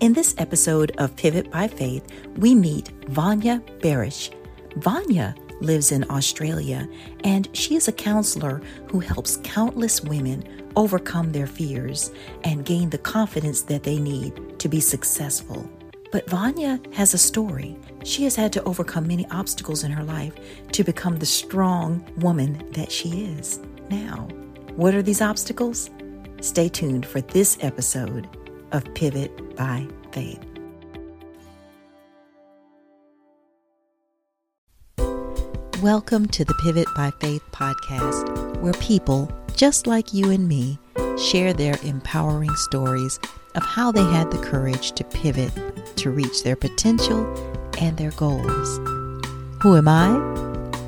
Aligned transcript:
In 0.00 0.14
this 0.14 0.34
episode 0.38 0.92
of 0.96 1.14
Pivot 1.14 1.50
by 1.50 1.68
Faith, 1.68 2.06
we 2.38 2.54
meet 2.54 2.86
Vanja 3.10 3.60
Beric. 3.82 4.34
Vanja 4.78 5.36
lives 5.60 5.92
in 5.92 6.10
Australia 6.10 6.88
and 7.22 7.50
she 7.52 7.76
is 7.76 7.86
a 7.86 7.92
counselor 7.92 8.62
who 8.88 9.00
helps 9.00 9.36
countless 9.44 10.00
women 10.00 10.42
overcome 10.74 11.32
their 11.32 11.46
fears 11.46 12.12
and 12.44 12.64
gain 12.64 12.88
the 12.88 12.96
confidence 12.96 13.60
that 13.64 13.82
they 13.82 13.98
need 13.98 14.58
to 14.58 14.70
be 14.70 14.80
successful. 14.80 15.68
But 16.10 16.26
Vanja 16.28 16.80
has 16.94 17.12
a 17.12 17.18
story. 17.18 17.76
She 18.02 18.24
has 18.24 18.34
had 18.34 18.54
to 18.54 18.64
overcome 18.64 19.06
many 19.06 19.26
obstacles 19.30 19.84
in 19.84 19.90
her 19.90 20.04
life 20.04 20.32
to 20.72 20.82
become 20.82 21.18
the 21.18 21.26
strong 21.26 22.02
woman 22.16 22.66
that 22.72 22.90
she 22.90 23.26
is 23.26 23.60
now. 23.90 24.28
What 24.76 24.94
are 24.94 25.02
these 25.02 25.20
obstacles? 25.20 25.90
Stay 26.40 26.70
tuned 26.70 27.04
for 27.04 27.20
this 27.20 27.58
episode 27.60 28.26
of 28.72 28.94
Pivot 28.94 29.49
by 29.60 29.86
Faith. 30.10 30.42
Welcome 35.82 36.28
to 36.28 36.46
the 36.46 36.54
Pivot 36.62 36.88
by 36.96 37.10
Faith 37.20 37.42
podcast, 37.52 38.56
where 38.62 38.72
people 38.74 39.30
just 39.54 39.86
like 39.86 40.14
you 40.14 40.30
and 40.30 40.48
me 40.48 40.78
share 41.18 41.52
their 41.52 41.76
empowering 41.84 42.54
stories 42.56 43.20
of 43.54 43.62
how 43.62 43.92
they 43.92 44.04
had 44.04 44.30
the 44.30 44.38
courage 44.38 44.92
to 44.92 45.04
pivot 45.04 45.52
to 45.96 46.10
reach 46.10 46.42
their 46.42 46.56
potential 46.56 47.26
and 47.78 47.98
their 47.98 48.12
goals. 48.12 48.78
Who 49.62 49.76
am 49.76 49.88
I? 49.88 50.08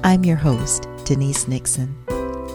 I'm 0.02 0.24
your 0.24 0.38
host, 0.38 0.88
Denise 1.04 1.46
Nixon. 1.46 1.94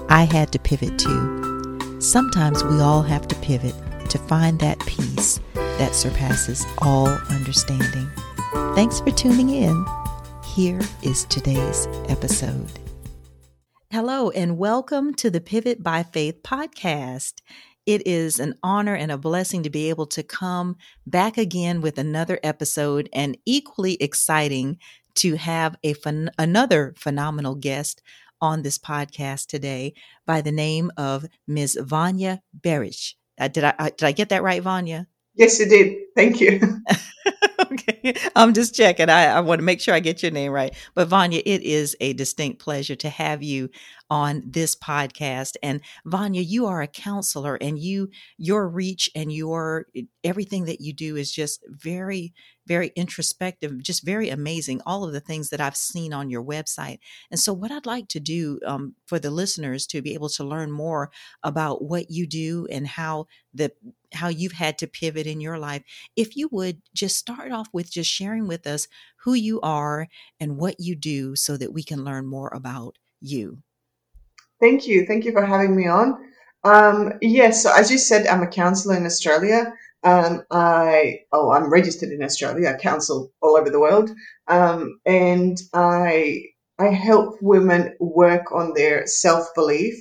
I 0.09 0.23
had 0.23 0.51
to 0.53 0.57
pivot 0.57 0.97
too. 0.97 1.99
Sometimes 2.01 2.63
we 2.63 2.79
all 2.79 3.03
have 3.03 3.27
to 3.27 3.35
pivot 3.35 3.75
to 4.09 4.17
find 4.17 4.59
that 4.61 4.79
peace 4.87 5.39
that 5.77 5.93
surpasses 5.93 6.65
all 6.79 7.07
understanding. 7.07 8.09
Thanks 8.75 8.99
for 8.99 9.11
tuning 9.11 9.49
in. 9.49 9.85
Here 10.43 10.81
is 11.03 11.25
today's 11.25 11.87
episode. 12.09 12.79
Hello, 13.91 14.31
and 14.31 14.57
welcome 14.57 15.13
to 15.15 15.29
the 15.29 15.39
Pivot 15.39 15.83
by 15.83 16.03
Faith 16.03 16.41
podcast. 16.43 17.35
It 17.85 18.05
is 18.05 18.39
an 18.39 18.55
honor 18.63 18.95
and 18.95 19.11
a 19.11 19.17
blessing 19.17 19.63
to 19.63 19.69
be 19.69 19.89
able 19.89 20.07
to 20.07 20.23
come 20.23 20.75
back 21.05 21.37
again 21.37 21.81
with 21.81 21.97
another 21.97 22.39
episode, 22.43 23.07
and 23.13 23.37
equally 23.45 23.93
exciting 24.01 24.77
to 25.15 25.35
have 25.35 25.77
a 25.83 25.93
phen- 25.93 26.29
another 26.37 26.93
phenomenal 26.97 27.55
guest 27.55 28.01
on 28.41 28.61
this 28.61 28.77
podcast 28.77 29.45
today 29.47 29.93
by 30.25 30.41
the 30.41 30.51
name 30.51 30.91
of 30.97 31.25
Ms. 31.47 31.79
Vanja 31.81 32.41
Beric. 32.59 33.15
Uh, 33.39 33.47
did 33.47 33.63
I 33.63 33.73
uh, 33.79 33.89
did 33.89 34.03
I 34.03 34.11
get 34.11 34.29
that 34.29 34.43
right, 34.43 34.63
Vanja? 34.63 35.05
Yes, 35.37 35.59
you 35.59 35.67
did. 35.67 35.95
Thank 36.15 36.41
you. 36.41 36.59
okay. 37.71 38.15
I'm 38.35 38.53
just 38.53 38.73
checking. 38.75 39.09
I, 39.09 39.25
I 39.25 39.39
want 39.41 39.59
to 39.59 39.63
make 39.65 39.81
sure 39.81 39.93
I 39.93 39.99
get 39.99 40.23
your 40.23 40.31
name 40.31 40.51
right. 40.51 40.73
But 40.95 41.09
Vanja, 41.09 41.41
it 41.45 41.61
is 41.61 41.95
a 41.99 42.13
distinct 42.13 42.59
pleasure 42.59 42.95
to 42.95 43.09
have 43.09 43.43
you 43.43 43.69
on 44.09 44.41
this 44.45 44.75
podcast. 44.75 45.55
And 45.61 45.81
Vanja, 46.07 46.43
you 46.45 46.65
are 46.65 46.81
a 46.81 46.87
counselor 46.87 47.55
and 47.55 47.77
you 47.77 48.09
your 48.37 48.67
reach 48.67 49.09
and 49.15 49.31
your 49.31 49.85
everything 50.23 50.65
that 50.65 50.81
you 50.81 50.93
do 50.93 51.15
is 51.15 51.31
just 51.31 51.63
very 51.69 52.33
very 52.67 52.91
introspective, 52.95 53.81
just 53.81 54.03
very 54.03 54.29
amazing, 54.29 54.81
all 54.85 55.03
of 55.03 55.13
the 55.13 55.19
things 55.19 55.49
that 55.49 55.61
I've 55.61 55.75
seen 55.75 56.13
on 56.13 56.29
your 56.29 56.43
website. 56.43 56.99
And 57.31 57.39
so, 57.39 57.53
what 57.53 57.71
I'd 57.71 57.85
like 57.85 58.07
to 58.09 58.19
do 58.19 58.59
um, 58.65 58.95
for 59.05 59.19
the 59.19 59.31
listeners 59.31 59.87
to 59.87 60.01
be 60.01 60.13
able 60.13 60.29
to 60.29 60.43
learn 60.43 60.71
more 60.71 61.11
about 61.43 61.83
what 61.83 62.11
you 62.11 62.27
do 62.27 62.67
and 62.69 62.87
how 62.87 63.27
the 63.53 63.71
how 64.13 64.27
you've 64.27 64.53
had 64.53 64.77
to 64.79 64.87
pivot 64.87 65.27
in 65.27 65.41
your 65.41 65.57
life, 65.57 65.83
if 66.15 66.35
you 66.35 66.49
would 66.51 66.81
just 66.93 67.17
start 67.17 67.51
off 67.51 67.67
with 67.73 67.91
just 67.91 68.09
sharing 68.09 68.47
with 68.47 68.67
us 68.67 68.87
who 69.23 69.33
you 69.33 69.59
are 69.61 70.07
and 70.39 70.57
what 70.57 70.79
you 70.79 70.95
do 70.95 71.35
so 71.35 71.57
that 71.57 71.73
we 71.73 71.83
can 71.83 72.03
learn 72.03 72.25
more 72.25 72.49
about 72.53 72.97
you. 73.19 73.61
Thank 74.59 74.87
you. 74.87 75.05
Thank 75.05 75.25
you 75.25 75.31
for 75.31 75.45
having 75.45 75.75
me 75.75 75.87
on. 75.87 76.17
Um, 76.63 77.13
yes, 77.21 77.63
so 77.63 77.71
as 77.73 77.91
you 77.91 77.97
said, 77.97 78.27
I'm 78.27 78.41
a 78.41 78.47
counselor 78.47 78.97
in 78.97 79.05
Australia. 79.05 79.73
Um, 80.03 80.43
I 80.51 81.19
oh, 81.31 81.51
I'm 81.51 81.71
registered 81.71 82.09
in 82.09 82.23
Australia. 82.23 82.69
I 82.69 82.81
counsel 82.81 83.31
all 83.41 83.57
over 83.57 83.69
the 83.69 83.79
world, 83.79 84.09
um, 84.47 84.99
and 85.05 85.57
I 85.73 86.43
I 86.79 86.89
help 86.89 87.35
women 87.41 87.95
work 87.99 88.51
on 88.51 88.73
their 88.73 89.07
self 89.07 89.47
belief. 89.55 89.95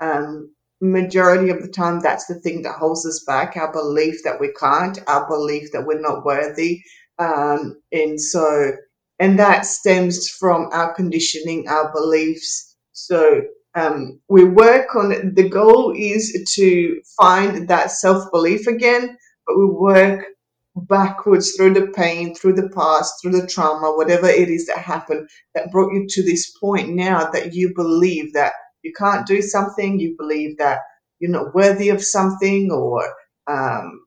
Um, 0.00 0.54
majority 0.80 1.50
of 1.50 1.60
the 1.62 1.68
time, 1.68 2.00
that's 2.00 2.26
the 2.26 2.40
thing 2.40 2.62
that 2.62 2.76
holds 2.78 3.04
us 3.04 3.24
back: 3.26 3.56
our 3.56 3.72
belief 3.72 4.22
that 4.24 4.40
we 4.40 4.52
can't, 4.52 4.98
our 5.08 5.28
belief 5.28 5.72
that 5.72 5.84
we're 5.84 6.00
not 6.00 6.24
worthy, 6.24 6.80
um, 7.18 7.80
and 7.92 8.20
so 8.20 8.72
and 9.18 9.38
that 9.38 9.66
stems 9.66 10.28
from 10.28 10.68
our 10.72 10.94
conditioning, 10.94 11.68
our 11.68 11.92
beliefs. 11.92 12.76
So 12.92 13.42
um, 13.74 14.20
we 14.28 14.44
work 14.44 14.94
on 14.96 15.12
it. 15.12 15.34
the 15.34 15.48
goal 15.48 15.92
is 15.96 16.50
to 16.56 17.00
find 17.20 17.68
that 17.68 17.90
self 17.90 18.30
belief 18.30 18.66
again 18.68 19.16
we 19.56 19.66
work 19.66 20.26
backwards 20.76 21.52
through 21.52 21.74
the 21.74 21.88
pain, 21.88 22.34
through 22.34 22.54
the 22.54 22.68
past, 22.70 23.14
through 23.20 23.32
the 23.32 23.46
trauma, 23.46 23.92
whatever 23.96 24.28
it 24.28 24.48
is 24.48 24.66
that 24.66 24.78
happened 24.78 25.28
that 25.54 25.70
brought 25.70 25.92
you 25.92 26.06
to 26.08 26.22
this 26.22 26.50
point 26.58 26.90
now 26.90 27.30
that 27.30 27.54
you 27.54 27.72
believe 27.74 28.32
that 28.32 28.52
you 28.82 28.92
can't 28.96 29.26
do 29.26 29.42
something, 29.42 29.98
you 29.98 30.14
believe 30.18 30.56
that 30.58 30.80
you're 31.18 31.30
not 31.30 31.54
worthy 31.54 31.90
of 31.90 32.02
something, 32.02 32.70
or 32.72 33.04
um, 33.46 34.00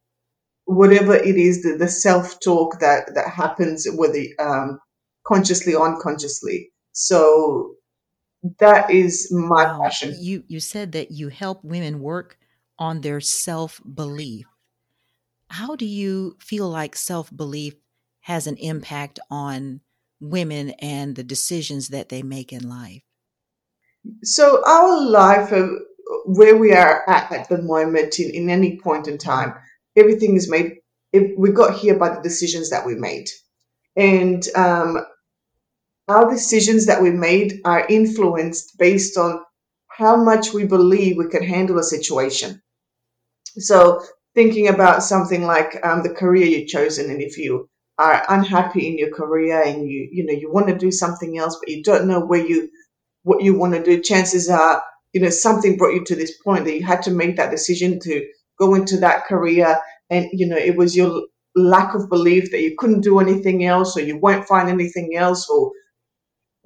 whatever 0.65 1.15
it 1.15 1.35
is, 1.35 1.61
the, 1.61 1.77
the 1.77 1.87
self 1.87 2.39
talk 2.43 2.79
that, 2.79 3.13
that 3.13 3.29
happens, 3.29 3.85
whether 3.95 4.23
um, 4.39 4.79
consciously 5.27 5.75
or 5.75 5.87
unconsciously. 5.93 6.71
So 6.93 7.75
that 8.59 8.89
is 8.89 9.31
my 9.31 9.65
wow. 9.65 9.81
passion. 9.83 10.15
You 10.19 10.43
you 10.47 10.59
said 10.59 10.91
that 10.93 11.11
you 11.11 11.29
help 11.29 11.63
women 11.63 12.01
work 12.01 12.37
on 12.79 13.01
their 13.01 13.21
self 13.21 13.79
belief 13.93 14.45
how 15.53 15.75
do 15.75 15.85
you 15.85 16.35
feel 16.39 16.67
like 16.67 16.95
self 16.95 17.35
belief 17.35 17.75
has 18.21 18.47
an 18.47 18.57
impact 18.57 19.19
on 19.29 19.81
women 20.19 20.71
and 20.79 21.15
the 21.15 21.23
decisions 21.23 21.89
that 21.89 22.09
they 22.09 22.23
make 22.23 22.51
in 22.51 22.67
life? 22.67 23.03
So, 24.23 24.63
our 24.65 24.99
life, 24.99 25.53
uh, 25.53 25.67
where 26.25 26.57
we 26.57 26.73
are 26.73 27.07
at 27.07 27.31
at 27.31 27.49
the 27.49 27.61
moment, 27.61 28.19
in, 28.19 28.31
in 28.31 28.49
any 28.49 28.79
point 28.79 29.07
in 29.07 29.19
time, 29.19 29.53
everything 29.95 30.35
is 30.35 30.49
made. 30.49 30.77
if 31.11 31.31
we 31.37 31.51
got 31.51 31.77
here 31.77 31.97
by 31.99 32.09
the 32.09 32.21
decisions 32.21 32.71
that 32.71 32.85
we 32.85 32.95
made, 32.95 33.27
and 33.95 34.43
um, 34.55 35.05
our 36.07 36.29
decisions 36.31 36.87
that 36.87 37.03
we 37.03 37.11
made 37.11 37.61
are 37.63 37.85
influenced 37.87 38.75
based 38.79 39.17
on 39.19 39.39
how 39.87 40.15
much 40.15 40.51
we 40.51 40.65
believe 40.65 41.17
we 41.17 41.29
can 41.29 41.43
handle 41.43 41.77
a 41.77 41.83
situation. 41.83 42.59
So 43.59 44.01
thinking 44.35 44.67
about 44.67 45.03
something 45.03 45.43
like 45.43 45.79
um, 45.83 46.03
the 46.03 46.13
career 46.13 46.45
you've 46.45 46.67
chosen, 46.67 47.09
and 47.09 47.21
if 47.21 47.37
you 47.37 47.69
are 47.99 48.25
unhappy 48.29 48.87
in 48.87 48.97
your 48.97 49.11
career 49.11 49.61
and 49.63 49.87
you 49.87 50.09
you 50.11 50.25
know 50.25 50.33
you 50.33 50.51
want 50.51 50.67
to 50.67 50.77
do 50.77 50.91
something 50.91 51.37
else, 51.37 51.57
but 51.59 51.69
you 51.69 51.83
don't 51.83 52.07
know 52.07 52.19
where 52.19 52.45
you 52.45 52.69
what 53.23 53.43
you 53.43 53.57
want 53.57 53.73
to 53.73 53.83
do, 53.83 54.01
chances 54.01 54.49
are 54.49 54.83
you 55.13 55.21
know 55.21 55.29
something 55.29 55.77
brought 55.77 55.93
you 55.93 56.03
to 56.05 56.15
this 56.15 56.37
point 56.43 56.65
that 56.65 56.75
you 56.75 56.83
had 56.83 57.01
to 57.03 57.11
make 57.11 57.35
that 57.37 57.51
decision 57.51 57.99
to 57.99 58.25
go 58.59 58.75
into 58.75 58.97
that 58.97 59.25
career, 59.25 59.77
and 60.09 60.27
you 60.33 60.47
know 60.47 60.57
it 60.57 60.75
was 60.75 60.95
your 60.95 61.23
lack 61.55 61.93
of 61.93 62.09
belief 62.09 62.49
that 62.51 62.61
you 62.61 62.75
couldn't 62.77 63.01
do 63.01 63.19
anything 63.19 63.65
else, 63.65 63.95
or 63.95 64.01
you 64.01 64.17
won't 64.17 64.47
find 64.47 64.69
anything 64.69 65.15
else, 65.15 65.47
or 65.49 65.71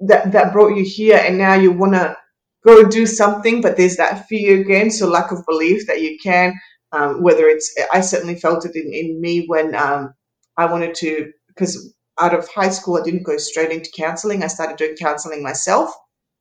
that 0.00 0.32
that 0.32 0.52
brought 0.52 0.76
you 0.76 0.84
here, 0.84 1.22
and 1.24 1.36
now 1.38 1.54
you 1.54 1.72
want 1.72 1.92
to 1.92 2.16
go 2.64 2.88
do 2.88 3.06
something, 3.06 3.60
but 3.60 3.76
there's 3.76 3.96
that 3.96 4.26
fear 4.26 4.60
again, 4.60 4.90
so 4.90 5.08
lack 5.08 5.30
of 5.30 5.44
belief 5.46 5.86
that 5.86 6.00
you 6.00 6.18
can 6.22 6.52
um, 6.92 7.22
whether 7.22 7.46
it's, 7.48 7.74
I 7.92 8.00
certainly 8.00 8.34
felt 8.34 8.64
it 8.66 8.74
in, 8.74 8.92
in 8.92 9.20
me 9.20 9.46
when 9.46 9.74
um, 9.74 10.14
I 10.56 10.66
wanted 10.66 10.94
to, 10.96 11.32
because 11.48 11.94
out 12.20 12.34
of 12.34 12.48
high 12.48 12.70
school, 12.70 12.96
I 12.96 13.04
didn't 13.04 13.24
go 13.24 13.36
straight 13.36 13.70
into 13.70 13.90
counseling. 13.96 14.42
I 14.42 14.48
started 14.48 14.76
doing 14.76 14.96
counseling 14.96 15.42
myself 15.42 15.92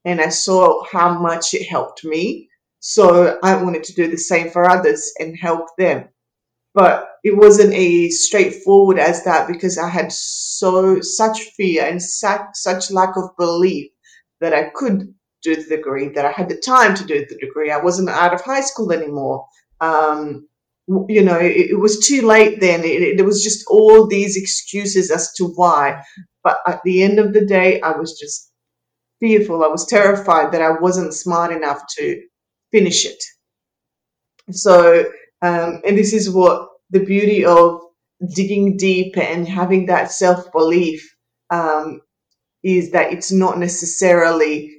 and 0.06 0.22
I 0.22 0.30
saw 0.30 0.84
how 0.86 1.20
much 1.20 1.54
it 1.54 1.68
helped 1.68 2.04
me. 2.04 2.50
So 2.80 3.38
I 3.44 3.62
wanted 3.62 3.84
to 3.86 3.94
do 3.94 4.08
the 4.08 4.18
same 4.18 4.50
for 4.50 4.70
others 4.70 5.12
and 5.20 5.38
help 5.38 5.68
them. 5.78 6.08
But 6.74 7.10
it 7.24 7.36
wasn't 7.36 7.74
as 7.74 8.26
straightforward 8.26 9.00
as 9.00 9.24
that 9.24 9.48
because 9.48 9.78
I 9.78 9.90
had 9.90 10.12
so 10.12 11.02
such 11.02 11.40
fear 11.58 11.86
and 11.86 12.02
such, 12.02 12.42
such 12.54 12.92
lack 12.92 13.18
of 13.18 13.36
belief 13.38 13.92
that 14.40 14.54
I 14.54 14.70
could 14.76 15.14
do 15.42 15.56
the 15.56 15.76
degree, 15.76 16.10
that 16.10 16.26
I 16.26 16.32
had 16.32 16.50
the 16.50 16.58
time 16.58 16.96
to 16.96 17.04
do 17.06 17.26
the 17.26 17.38
degree. 17.38 17.72
I 17.72 17.82
wasn't 17.82 18.10
out 18.10 18.34
of 18.34 18.42
high 18.42 18.62
school 18.62 18.92
anymore 18.92 19.46
um, 19.82 20.48
you 20.88 21.22
know, 21.22 21.38
it, 21.38 21.72
it, 21.72 21.80
was 21.80 22.00
too 22.00 22.22
late 22.22 22.62
then. 22.62 22.84
It, 22.84 23.20
it, 23.20 23.26
was 23.26 23.44
just 23.44 23.66
all 23.70 24.08
these 24.08 24.38
excuses 24.38 25.12
as 25.12 25.34
to 25.34 25.48
why. 25.56 26.02
But 26.44 26.60
at 26.66 26.80
the 26.86 27.04
end 27.04 27.20
of 27.20 27.34
the 27.34 27.46
day, 27.46 27.82
I 27.82 27.92
was 27.92 28.18
just 28.18 28.52
fearful. 29.20 29.64
I 29.64 29.68
was 29.68 29.86
terrified 29.86 30.54
that 30.54 30.62
I 30.62 30.80
wasn't 30.80 31.14
smart 31.14 31.52
enough 31.52 31.82
to 31.98 32.22
finish 32.72 33.06
it. 33.06 33.22
So, 34.52 35.06
um, 35.42 35.82
and 35.86 35.98
this 35.98 36.14
is 36.14 36.30
what 36.30 36.70
the 36.90 37.04
beauty 37.04 37.44
of 37.44 37.82
digging 38.34 38.78
deep 38.78 39.18
and 39.18 39.48
having 39.48 39.86
that 39.88 40.12
self 40.12 40.52
belief 40.54 41.06
um, 41.50 42.02
is 42.64 42.92
that 42.92 43.12
it's 43.12 43.32
not 43.32 43.60
necessarily 43.60 44.77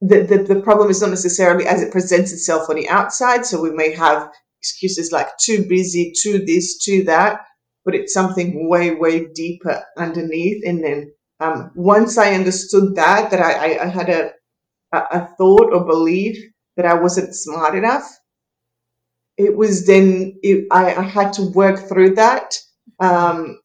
the, 0.00 0.22
the, 0.22 0.54
the 0.54 0.60
problem 0.62 0.90
is 0.90 1.00
not 1.00 1.10
necessarily 1.10 1.66
as 1.66 1.82
it 1.82 1.92
presents 1.92 2.32
itself 2.32 2.70
on 2.70 2.76
the 2.76 2.88
outside. 2.88 3.44
So 3.44 3.60
we 3.60 3.70
may 3.70 3.92
have 3.94 4.30
excuses 4.60 5.12
like 5.12 5.28
too 5.38 5.66
busy, 5.68 6.12
too 6.20 6.44
this, 6.46 6.78
too 6.78 7.04
that, 7.04 7.42
but 7.84 7.94
it's 7.94 8.12
something 8.12 8.68
way, 8.68 8.94
way 8.94 9.26
deeper 9.34 9.82
underneath. 9.98 10.62
And 10.66 10.82
then 10.82 11.12
um, 11.40 11.70
once 11.74 12.18
I 12.18 12.34
understood 12.34 12.94
that, 12.96 13.30
that 13.30 13.40
I, 13.40 13.84
I, 13.84 13.86
had 13.86 14.08
a, 14.08 14.32
a 14.92 15.26
thought 15.38 15.72
or 15.72 15.86
belief 15.86 16.36
that 16.76 16.86
I 16.86 16.94
wasn't 16.94 17.34
smart 17.34 17.74
enough, 17.74 18.08
it 19.36 19.56
was 19.56 19.86
then 19.86 20.38
it, 20.42 20.66
I, 20.70 20.94
I, 20.94 21.02
had 21.02 21.32
to 21.34 21.50
work 21.50 21.88
through 21.88 22.14
that. 22.16 22.58
Um, 23.00 23.58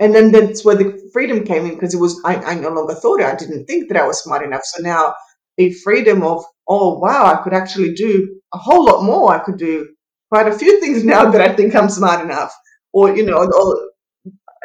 and 0.00 0.12
then 0.12 0.32
that's 0.32 0.64
where 0.64 0.74
the 0.74 0.98
freedom 1.12 1.44
came 1.44 1.64
in 1.64 1.74
because 1.74 1.94
it 1.94 2.00
was 2.00 2.20
I, 2.24 2.36
I 2.36 2.54
no 2.54 2.70
longer 2.70 2.94
thought. 2.94 3.20
I 3.20 3.36
didn't 3.36 3.66
think 3.66 3.88
that 3.88 4.00
I 4.00 4.06
was 4.06 4.20
smart 4.20 4.44
enough. 4.44 4.62
So 4.64 4.82
now 4.82 5.14
a 5.58 5.72
freedom 5.72 6.22
of 6.22 6.44
oh 6.68 6.98
wow, 6.98 7.26
I 7.26 7.42
could 7.42 7.52
actually 7.54 7.94
do 7.94 8.40
a 8.52 8.58
whole 8.58 8.84
lot 8.84 9.04
more. 9.04 9.32
I 9.32 9.38
could 9.38 9.58
do 9.58 9.88
quite 10.30 10.48
a 10.48 10.58
few 10.58 10.80
things 10.80 11.04
now 11.14 11.30
that 11.30 11.40
I 11.40 11.54
think 11.54 11.74
I'm 11.74 11.88
smart 11.88 12.24
enough, 12.24 12.54
or 12.92 13.14
you 13.16 13.24
know, 13.24 13.38
or 13.38 13.90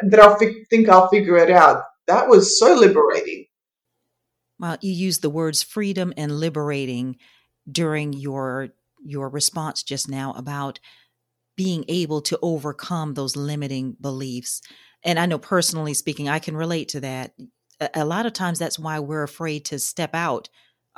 that 0.02 0.20
I 0.20 0.36
think 0.70 0.88
I'll 0.88 1.08
figure 1.08 1.36
it 1.36 1.50
out. 1.50 1.84
That 2.06 2.28
was 2.28 2.58
so 2.58 2.74
liberating. 2.74 3.46
Well, 4.58 4.78
you 4.80 4.92
used 4.92 5.22
the 5.22 5.30
words 5.30 5.62
freedom 5.62 6.12
and 6.16 6.38
liberating 6.38 7.16
during 7.70 8.12
your 8.12 8.70
your 9.04 9.28
response 9.28 9.82
just 9.82 10.08
now 10.08 10.32
about 10.32 10.80
being 11.56 11.84
able 11.88 12.20
to 12.22 12.38
overcome 12.40 13.14
those 13.14 13.36
limiting 13.36 13.96
beliefs. 14.00 14.60
And 15.04 15.18
I 15.18 15.26
know 15.26 15.38
personally 15.38 15.94
speaking, 15.94 16.28
I 16.28 16.38
can 16.38 16.56
relate 16.56 16.88
to 16.90 17.00
that. 17.00 17.32
A 17.94 18.04
lot 18.04 18.26
of 18.26 18.32
times 18.32 18.58
that's 18.58 18.78
why 18.78 18.98
we're 19.00 19.22
afraid 19.22 19.64
to 19.66 19.78
step 19.78 20.14
out 20.14 20.48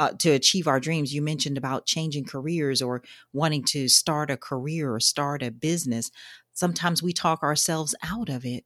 uh, 0.00 0.12
to 0.18 0.30
achieve 0.30 0.66
our 0.66 0.80
dreams. 0.80 1.12
You 1.12 1.20
mentioned 1.20 1.58
about 1.58 1.84
changing 1.84 2.24
careers 2.24 2.80
or 2.80 3.02
wanting 3.34 3.62
to 3.64 3.86
start 3.86 4.30
a 4.30 4.36
career 4.38 4.94
or 4.94 4.98
start 4.98 5.42
a 5.42 5.50
business. 5.50 6.10
Sometimes 6.54 7.02
we 7.02 7.12
talk 7.12 7.42
ourselves 7.42 7.94
out 8.02 8.30
of 8.30 8.46
it. 8.46 8.64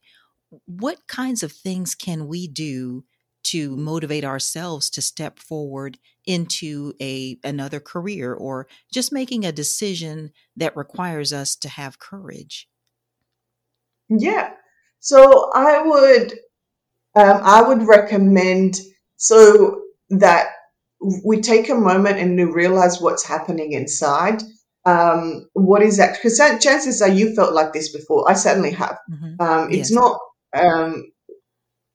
What 0.65 1.07
kinds 1.07 1.43
of 1.43 1.51
things 1.51 1.93
can 1.93 2.29
we 2.29 2.47
do 2.47 3.03
to 3.43 3.75
motivate 3.75 4.23
ourselves 4.23 4.89
to 4.91 5.01
step 5.01 5.37
forward 5.37 5.99
into 6.25 6.93
a 7.01 7.37
another 7.43 7.81
career 7.81 8.33
or 8.33 8.65
just 8.89 9.11
making 9.11 9.43
a 9.43 9.51
decision 9.51 10.31
that 10.55 10.75
requires 10.77 11.31
us 11.31 11.55
to 11.55 11.69
have 11.69 11.99
courage 11.99 12.67
yeah 14.09 14.53
so 14.99 15.51
i 15.53 15.79
would 15.79 16.31
um, 17.13 17.39
i 17.43 17.61
would 17.61 17.83
recommend 17.87 18.79
so 19.17 19.83
that 20.09 20.54
we 21.23 21.39
take 21.39 21.69
a 21.69 21.75
moment 21.75 22.17
and 22.17 22.35
we 22.35 22.43
realize 22.43 23.01
what's 23.01 23.25
happening 23.25 23.73
inside 23.73 24.41
um, 24.85 25.47
what 25.53 25.81
is 25.81 25.97
that 25.97 26.13
because 26.13 26.37
chances 26.61 27.01
are 27.01 27.09
you 27.09 27.33
felt 27.35 27.53
like 27.53 27.73
this 27.73 27.91
before 27.91 28.29
i 28.29 28.33
certainly 28.33 28.71
have 28.71 28.97
mm-hmm. 29.11 29.41
um, 29.41 29.69
it's 29.71 29.89
yes. 29.89 29.91
not 29.91 30.19
um, 30.55 31.03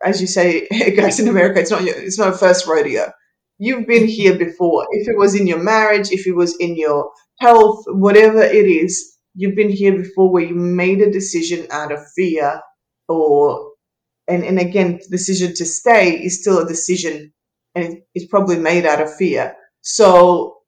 as 0.04 0.20
you 0.20 0.26
say, 0.26 0.66
guys 0.96 1.20
in 1.20 1.28
America, 1.28 1.60
it's 1.60 1.70
not 1.70 1.84
your, 1.84 1.96
it's 1.96 2.18
not 2.18 2.34
a 2.34 2.38
first 2.38 2.66
rodeo. 2.66 3.10
You've 3.58 3.86
been 3.86 4.06
here 4.06 4.38
before. 4.38 4.86
If 4.90 5.08
it 5.08 5.18
was 5.18 5.34
in 5.34 5.46
your 5.46 5.62
marriage, 5.62 6.10
if 6.10 6.26
it 6.26 6.34
was 6.34 6.56
in 6.58 6.76
your 6.76 7.10
health, 7.40 7.84
whatever 7.88 8.42
it 8.42 8.66
is, 8.66 9.18
you've 9.34 9.54
been 9.56 9.70
here 9.70 9.96
before 9.96 10.32
where 10.32 10.44
you 10.44 10.54
made 10.54 11.00
a 11.00 11.10
decision 11.10 11.66
out 11.70 11.92
of 11.92 12.00
fear 12.16 12.60
or 13.08 13.70
and, 14.28 14.44
and 14.44 14.60
again, 14.60 15.00
decision 15.10 15.54
to 15.54 15.66
stay 15.66 16.12
is 16.12 16.40
still 16.40 16.60
a 16.60 16.68
decision 16.68 17.32
and 17.74 17.98
it's 18.14 18.26
probably 18.26 18.58
made 18.58 18.86
out 18.86 19.00
of 19.00 19.14
fear. 19.16 19.54
So 19.80 20.58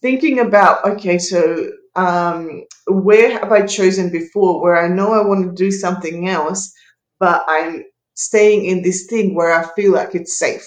thinking 0.00 0.40
about, 0.40 0.84
okay, 0.84 1.18
so 1.18 1.70
um, 1.94 2.64
where 2.86 3.38
have 3.38 3.52
I 3.52 3.66
chosen 3.66 4.10
before 4.10 4.62
where 4.62 4.82
I 4.82 4.88
know 4.88 5.12
I 5.12 5.26
want 5.26 5.44
to 5.44 5.64
do 5.64 5.70
something 5.70 6.28
else, 6.28 6.72
but 7.18 7.44
I'm 7.46 7.84
staying 8.14 8.66
in 8.66 8.82
this 8.82 9.06
thing 9.06 9.34
where 9.34 9.52
I 9.52 9.68
feel 9.74 9.92
like 9.92 10.14
it's 10.14 10.38
safe. 10.38 10.66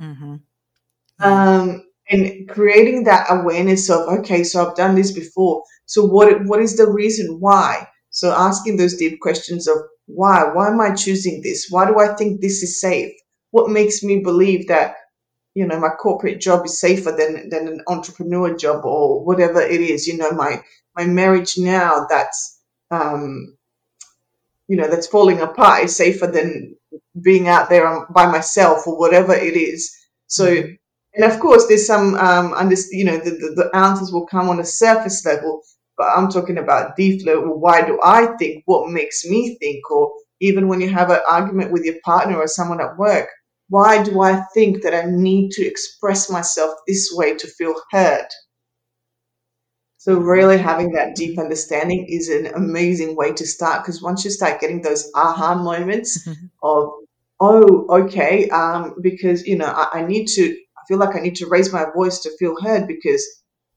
Mm-hmm. 0.00 0.36
Um, 1.20 1.84
and 2.08 2.48
creating 2.48 3.04
that 3.04 3.26
awareness 3.30 3.88
of 3.88 4.08
okay, 4.18 4.42
so 4.42 4.66
I've 4.66 4.76
done 4.76 4.94
this 4.94 5.12
before. 5.12 5.62
So 5.86 6.04
what 6.04 6.44
what 6.46 6.60
is 6.60 6.76
the 6.76 6.90
reason 6.90 7.38
why? 7.40 7.86
So 8.10 8.32
asking 8.32 8.76
those 8.76 8.96
deep 8.96 9.20
questions 9.20 9.68
of 9.68 9.76
why? 10.06 10.44
Why 10.52 10.68
am 10.68 10.80
I 10.80 10.94
choosing 10.94 11.40
this? 11.42 11.68
Why 11.70 11.86
do 11.86 11.98
I 12.00 12.14
think 12.14 12.40
this 12.40 12.62
is 12.62 12.80
safe? 12.80 13.12
What 13.52 13.70
makes 13.70 14.02
me 14.02 14.20
believe 14.20 14.68
that 14.68 14.96
you 15.54 15.66
know 15.66 15.78
my 15.78 15.90
corporate 15.90 16.40
job 16.40 16.66
is 16.66 16.80
safer 16.80 17.12
than 17.12 17.48
than 17.48 17.68
an 17.68 17.80
entrepreneur 17.86 18.56
job 18.56 18.84
or 18.84 19.24
whatever 19.24 19.62
it 19.62 19.80
is? 19.80 20.06
You 20.06 20.18
know 20.18 20.32
my 20.32 20.62
my 20.96 21.04
marriage 21.04 21.56
now 21.56 22.06
that's 22.08 22.60
um, 22.90 23.56
you 24.68 24.76
know 24.76 24.88
that's 24.88 25.06
falling 25.06 25.40
apart 25.40 25.84
is 25.84 25.96
safer 25.96 26.26
than 26.26 26.76
being 27.22 27.46
out 27.48 27.68
there 27.68 28.06
by 28.10 28.26
myself 28.26 28.86
or 28.86 28.98
whatever 28.98 29.34
it 29.34 29.56
is. 29.56 29.94
So, 30.26 30.46
mm-hmm. 30.46 30.72
and 31.14 31.30
of 31.30 31.38
course, 31.40 31.66
there's 31.66 31.86
some 31.86 32.14
um, 32.14 32.54
under, 32.54 32.76
you 32.90 33.04
know 33.04 33.18
the, 33.18 33.30
the, 33.30 33.54
the 33.56 33.76
answers 33.76 34.12
will 34.12 34.26
come 34.26 34.48
on 34.48 34.60
a 34.60 34.64
surface 34.64 35.24
level, 35.26 35.60
but 35.98 36.08
I'm 36.16 36.30
talking 36.30 36.58
about 36.58 36.96
deep 36.96 37.26
level. 37.26 37.60
Why 37.60 37.82
do 37.82 37.98
I 38.02 38.34
think? 38.38 38.62
What 38.64 38.90
makes 38.90 39.26
me 39.26 39.56
think? 39.60 39.90
Or 39.90 40.12
even 40.40 40.68
when 40.68 40.80
you 40.80 40.88
have 40.88 41.10
an 41.10 41.20
argument 41.28 41.70
with 41.70 41.84
your 41.84 41.96
partner 42.04 42.36
or 42.36 42.46
someone 42.46 42.80
at 42.80 42.96
work, 42.96 43.28
why 43.72 44.02
do 44.02 44.20
I 44.20 44.42
think 44.52 44.82
that 44.82 44.92
I 44.92 45.04
need 45.06 45.50
to 45.52 45.66
express 45.66 46.30
myself 46.30 46.74
this 46.86 47.10
way 47.10 47.34
to 47.34 47.46
feel 47.46 47.74
heard? 47.90 48.26
So 49.96 50.18
really 50.18 50.58
having 50.58 50.92
that 50.92 51.14
deep 51.14 51.38
understanding 51.38 52.04
is 52.06 52.28
an 52.28 52.48
amazing 52.48 53.16
way 53.16 53.32
to 53.32 53.46
start 53.46 53.82
because 53.82 54.02
once 54.02 54.26
you 54.26 54.30
start 54.30 54.60
getting 54.60 54.82
those 54.82 55.10
aha 55.14 55.54
moments 55.54 56.28
mm-hmm. 56.28 56.46
of, 56.62 56.92
oh, 57.40 57.86
okay, 58.02 58.50
um, 58.50 58.94
because 59.00 59.46
you 59.46 59.56
know 59.56 59.72
I, 59.74 60.00
I, 60.00 60.02
need 60.02 60.26
to, 60.34 60.54
I 60.76 60.82
feel 60.86 60.98
like 60.98 61.16
I 61.16 61.20
need 61.20 61.36
to 61.36 61.46
raise 61.46 61.72
my 61.72 61.86
voice 61.94 62.18
to 62.20 62.36
feel 62.38 62.60
heard 62.60 62.86
because 62.86 63.24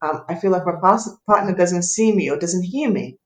um, 0.01 0.25
I 0.27 0.35
feel 0.35 0.51
like 0.51 0.65
my 0.65 0.97
partner 1.25 1.55
doesn't 1.55 1.83
see 1.83 2.11
me 2.13 2.29
or 2.29 2.37
doesn't 2.37 2.63
hear 2.63 2.91
me. 2.91 3.17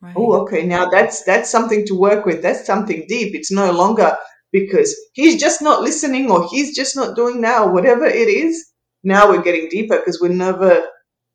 Right. 0.00 0.14
Oh, 0.16 0.40
okay, 0.42 0.64
now 0.64 0.88
that's 0.88 1.22
that's 1.24 1.50
something 1.50 1.84
to 1.86 1.94
work 1.94 2.24
with. 2.24 2.40
That's 2.40 2.64
something 2.64 3.04
deep. 3.08 3.34
It's 3.34 3.52
no 3.52 3.72
longer 3.72 4.16
because 4.54 4.94
he's 5.14 5.40
just 5.40 5.60
not 5.60 5.82
listening 5.82 6.30
or 6.30 6.46
he's 6.48 6.76
just 6.76 6.94
not 6.94 7.16
doing 7.16 7.40
now, 7.40 7.66
whatever 7.66 8.04
it 8.04 8.28
is. 8.28 8.64
Now 9.02 9.28
we're 9.28 9.42
getting 9.42 9.68
deeper 9.68 9.98
because 9.98 10.20
we're 10.20 10.28
never 10.28 10.86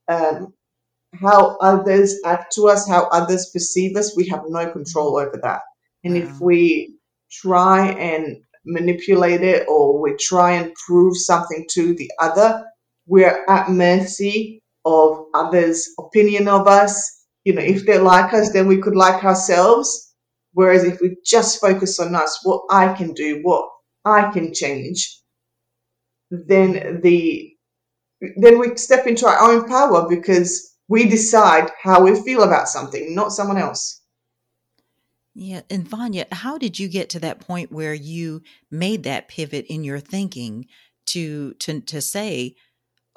um, 0.08 0.54
how 1.22 1.58
others 1.58 2.16
act 2.26 2.54
to 2.54 2.70
us, 2.70 2.88
how 2.88 3.10
others 3.10 3.50
perceive 3.52 3.98
us, 3.98 4.16
we 4.16 4.26
have 4.30 4.44
no 4.48 4.72
control 4.72 5.18
over 5.18 5.38
that. 5.44 5.60
And 6.06 6.14
wow. 6.14 6.22
if 6.22 6.40
we 6.40 6.96
try 7.30 7.90
and 7.90 8.38
manipulate 8.66 9.42
it 9.42 9.68
or 9.68 10.00
we 10.02 10.16
try 10.16 10.54
and 10.54 10.74
prove 10.88 11.18
something 11.18 11.68
to 11.72 11.94
the 11.96 12.10
other, 12.22 12.64
we're 13.06 13.44
at 13.50 13.70
mercy 13.70 14.64
of 14.86 15.26
others' 15.34 15.90
opinion 16.00 16.48
of 16.48 16.68
us. 16.70 17.26
You 17.44 17.54
know, 17.54 17.62
if 17.62 17.86
they 17.86 17.98
like 17.98 18.34
us, 18.34 18.54
then 18.54 18.68
we 18.68 18.78
could 18.78 18.96
like 18.96 19.26
ourselves. 19.26 20.09
Whereas 20.54 20.84
if 20.84 21.00
we 21.02 21.18
just 21.26 21.62
focus 21.62 22.00
on 22.00 22.16
us, 22.16 22.40
what 22.44 22.64
I 22.70 22.94
can 22.94 23.14
do, 23.14 23.40
what 23.44 23.70
I 24.06 24.32
can 24.32 24.54
change, 24.54 25.22
then 26.32 27.02
the 27.02 27.54
then 28.38 28.60
we 28.60 28.76
step 28.76 29.08
into 29.08 29.26
our 29.28 29.40
own 29.40 29.68
power 29.68 30.08
because 30.10 30.76
we 30.90 31.06
decide 31.08 31.72
how 31.82 32.04
we 32.04 32.22
feel 32.22 32.44
about 32.44 32.68
something, 32.68 33.16
not 33.16 33.32
someone 33.32 33.58
else. 33.58 34.02
Yeah. 35.36 35.62
And 35.70 35.90
Vanja, 35.90 36.26
how 36.34 36.58
did 36.58 36.80
you 36.80 36.90
get 36.90 37.10
to 37.12 37.20
that 37.20 37.40
point 37.40 37.72
where 37.72 37.94
you 37.94 38.42
made 38.70 39.04
that 39.04 39.30
pivot 39.30 39.66
in 39.70 39.84
your 39.84 40.00
thinking 40.00 40.66
to 41.08 41.54
to 41.56 41.80
to 41.82 42.02
say, 42.02 42.56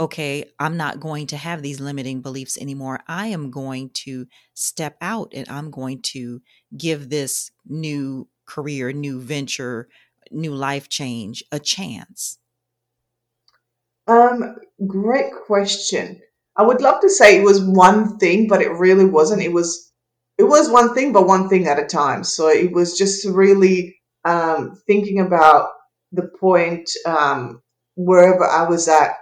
okay, 0.02 0.44
I'm 0.58 0.76
not 0.76 1.00
going 1.00 1.26
to 1.28 1.36
have 1.36 1.62
these 1.62 1.80
limiting 1.80 2.22
beliefs 2.22 2.56
anymore. 2.58 3.00
I 3.08 3.28
am 3.28 3.50
going 3.50 3.90
to 4.04 4.26
step 4.54 4.96
out 5.00 5.32
and 5.34 5.48
I'm 5.48 5.70
going 5.70 6.02
to 6.12 6.40
give 6.76 7.08
this 7.08 7.50
new 7.66 8.28
career, 8.46 8.92
new 8.92 9.20
venture, 9.20 9.88
new 10.30 10.54
life 10.54 10.88
change 10.88 11.42
a 11.52 11.58
chance? 11.58 12.38
Um, 14.06 14.56
great 14.86 15.32
question. 15.46 16.20
I 16.56 16.62
would 16.62 16.80
love 16.80 17.00
to 17.00 17.08
say 17.08 17.38
it 17.38 17.44
was 17.44 17.62
one 17.62 18.18
thing, 18.18 18.48
but 18.48 18.60
it 18.60 18.70
really 18.72 19.04
wasn't. 19.04 19.42
It 19.42 19.52
was 19.52 19.92
it 20.38 20.44
was 20.44 20.70
one 20.70 20.94
thing, 20.94 21.12
but 21.12 21.26
one 21.26 21.48
thing 21.48 21.66
at 21.66 21.78
a 21.78 21.86
time. 21.86 22.24
So 22.24 22.48
it 22.48 22.72
was 22.72 22.98
just 22.98 23.26
really 23.26 23.96
um, 24.24 24.78
thinking 24.86 25.20
about 25.20 25.70
the 26.10 26.28
point 26.40 26.90
um, 27.06 27.62
wherever 27.96 28.44
I 28.44 28.68
was 28.68 28.88
at. 28.88 29.12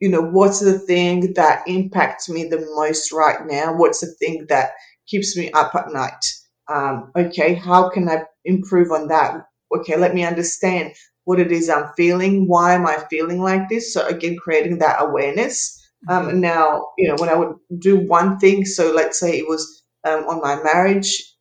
You 0.00 0.08
know, 0.08 0.22
what's 0.22 0.60
the 0.60 0.78
thing 0.78 1.34
that 1.34 1.62
impacts 1.66 2.28
me 2.28 2.44
the 2.44 2.66
most 2.74 3.12
right 3.12 3.46
now? 3.46 3.76
What's 3.76 4.00
the 4.00 4.14
thing 4.18 4.46
that 4.48 4.72
keeps 5.10 5.36
me 5.36 5.50
up 5.52 5.74
at 5.74 5.92
night. 5.92 6.24
Um, 6.68 7.10
okay, 7.16 7.54
how 7.54 7.90
can 7.90 8.08
I 8.08 8.22
improve 8.44 8.92
on 8.92 9.08
that? 9.08 9.44
Okay, 9.76 9.96
let 9.96 10.14
me 10.14 10.24
understand 10.24 10.92
what 11.24 11.40
it 11.40 11.52
is 11.52 11.68
I'm 11.68 11.90
feeling. 11.96 12.46
Why 12.46 12.74
am 12.74 12.86
I 12.86 13.04
feeling 13.10 13.42
like 13.42 13.68
this? 13.68 13.92
So 13.92 14.06
again, 14.06 14.36
creating 14.42 14.78
that 14.78 15.02
awareness. 15.02 15.76
Um, 16.08 16.28
mm-hmm. 16.28 16.40
now, 16.40 16.86
you 16.96 17.08
know, 17.08 17.16
when 17.18 17.28
I 17.28 17.34
would 17.34 17.54
do 17.78 17.98
one 17.98 18.38
thing, 18.38 18.64
so 18.64 18.92
let's 18.92 19.18
say 19.18 19.38
it 19.38 19.48
was 19.48 19.84
um, 20.06 20.24
on 20.28 20.40
my 20.40 20.62
marriage, 20.62 21.34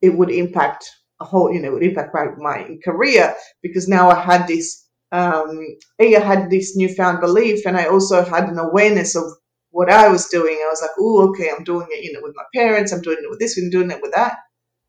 it 0.00 0.10
would 0.10 0.30
impact 0.30 0.88
a 1.20 1.24
whole, 1.24 1.52
you 1.52 1.60
know, 1.60 1.68
it 1.68 1.72
would 1.72 1.82
impact 1.82 2.14
my, 2.14 2.26
my 2.36 2.76
career 2.84 3.34
because 3.62 3.88
now 3.88 4.10
I 4.10 4.20
had 4.20 4.46
this, 4.46 4.85
um, 5.16 5.76
I 5.98 6.04
had 6.04 6.50
this 6.50 6.76
newfound 6.76 7.20
belief 7.20 7.64
and 7.64 7.76
I 7.76 7.86
also 7.86 8.22
had 8.22 8.48
an 8.48 8.58
awareness 8.58 9.16
of 9.16 9.24
what 9.70 9.90
I 9.90 10.08
was 10.08 10.28
doing. 10.28 10.54
I 10.54 10.68
was 10.68 10.82
like, 10.82 10.90
oh, 10.98 11.30
okay, 11.30 11.50
I'm 11.50 11.64
doing 11.64 11.86
it, 11.90 12.04
you 12.04 12.12
know, 12.12 12.20
with 12.22 12.34
my 12.36 12.44
parents, 12.54 12.92
I'm 12.92 13.00
doing 13.00 13.18
it 13.22 13.30
with 13.30 13.38
this, 13.38 13.56
I'm 13.56 13.70
doing 13.70 13.90
it 13.90 14.02
with 14.02 14.12
that. 14.12 14.36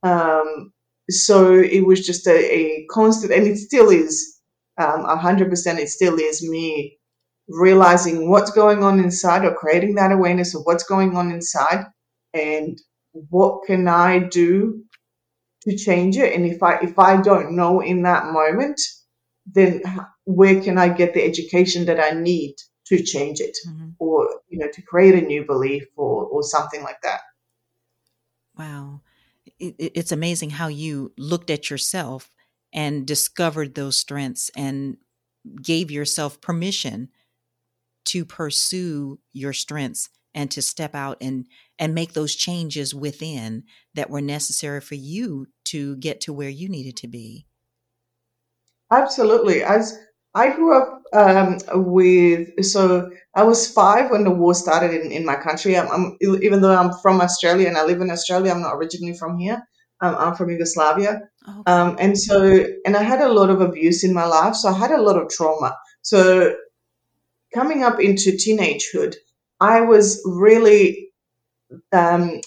Um, 0.03 0.73
so 1.09 1.53
it 1.53 1.85
was 1.85 2.05
just 2.05 2.27
a, 2.27 2.53
a, 2.53 2.85
constant, 2.91 3.31
and 3.31 3.47
it 3.47 3.57
still 3.57 3.89
is, 3.89 4.39
um, 4.77 5.05
100%, 5.05 5.79
it 5.79 5.89
still 5.89 6.19
is 6.19 6.47
me 6.47 6.97
realizing 7.47 8.29
what's 8.29 8.51
going 8.51 8.83
on 8.83 8.99
inside 8.99 9.45
or 9.45 9.53
creating 9.53 9.95
that 9.95 10.11
awareness 10.11 10.53
of 10.53 10.63
what's 10.65 10.83
going 10.83 11.15
on 11.15 11.31
inside 11.31 11.85
and 12.33 12.77
what 13.29 13.65
can 13.65 13.87
I 13.87 14.19
do 14.19 14.83
to 15.61 15.77
change 15.77 16.17
it? 16.17 16.33
And 16.33 16.45
if 16.45 16.61
I 16.61 16.79
if 16.79 16.99
I 16.99 17.21
don't 17.21 17.55
know 17.55 17.79
in 17.79 18.03
that 18.03 18.25
moment, 18.25 18.79
then 19.51 19.81
where 20.25 20.61
can 20.61 20.77
I 20.77 20.89
get 20.89 21.13
the 21.13 21.23
education 21.23 21.85
that 21.85 21.99
I 21.99 22.11
need 22.11 22.55
to 22.87 23.01
change 23.01 23.39
it, 23.39 23.57
mm-hmm. 23.67 23.89
or 23.99 24.29
you 24.49 24.59
know, 24.59 24.69
to 24.71 24.81
create 24.81 25.15
a 25.15 25.25
new 25.25 25.45
belief 25.45 25.85
or 25.95 26.25
or 26.25 26.43
something 26.43 26.83
like 26.83 27.01
that? 27.03 27.21
Wow, 28.57 29.01
it, 29.59 29.75
it's 29.79 30.11
amazing 30.11 30.51
how 30.51 30.67
you 30.67 31.13
looked 31.17 31.49
at 31.49 31.69
yourself 31.69 32.29
and 32.73 33.05
discovered 33.05 33.75
those 33.75 33.97
strengths 33.97 34.51
and 34.55 34.97
gave 35.61 35.89
yourself 35.89 36.41
permission 36.41 37.09
to 38.05 38.25
pursue 38.25 39.19
your 39.31 39.53
strengths 39.53 40.09
and 40.33 40.51
to 40.51 40.61
step 40.61 40.93
out 40.93 41.17
and 41.21 41.47
and 41.79 41.95
make 41.95 42.13
those 42.13 42.35
changes 42.35 42.93
within 42.93 43.63
that 43.93 44.09
were 44.09 44.21
necessary 44.21 44.81
for 44.81 44.95
you 44.95 45.47
to 45.65 45.95
get 45.97 46.21
to 46.21 46.33
where 46.33 46.49
you 46.49 46.67
needed 46.67 46.97
to 46.97 47.07
be 47.07 47.45
absolutely. 48.91 49.63
As 49.63 49.97
i 50.33 50.53
grew 50.55 50.77
up 50.77 51.01
um, 51.13 51.57
with 51.93 52.63
so 52.63 53.09
i 53.35 53.43
was 53.43 53.71
five 53.71 54.11
when 54.11 54.25
the 54.25 54.29
war 54.29 54.53
started 54.53 54.93
in, 54.93 55.11
in 55.11 55.25
my 55.25 55.35
country. 55.35 55.77
I'm, 55.77 55.87
I'm, 55.89 56.17
even 56.21 56.61
though 56.61 56.75
i'm 56.75 56.91
from 57.01 57.21
australia 57.21 57.67
and 57.67 57.77
i 57.77 57.83
live 57.85 58.01
in 58.01 58.11
australia 58.11 58.51
i'm 58.51 58.61
not 58.61 58.75
originally 58.75 59.17
from 59.17 59.37
here. 59.39 59.63
Um, 60.01 60.15
i'm 60.19 60.35
from 60.35 60.49
yugoslavia. 60.49 61.21
Okay. 61.47 61.61
um, 61.65 61.95
and 61.99 62.17
so 62.19 62.65
and 62.85 62.95
i 62.97 63.03
had 63.03 63.21
a 63.21 63.31
lot 63.31 63.49
of 63.49 63.61
abuse 63.61 64.03
in 64.03 64.13
my 64.13 64.25
life 64.25 64.55
so 64.55 64.69
i 64.69 64.77
had 64.77 64.91
a 64.91 65.01
lot 65.01 65.17
of 65.17 65.29
trauma. 65.29 65.75
So 66.01 66.55
coming 67.53 67.83
up 67.83 67.99
into 67.99 68.31
teenagehood 68.31 69.15
I 69.59 69.81
was 69.81 70.21
really, 70.25 71.09
um, 71.91 72.41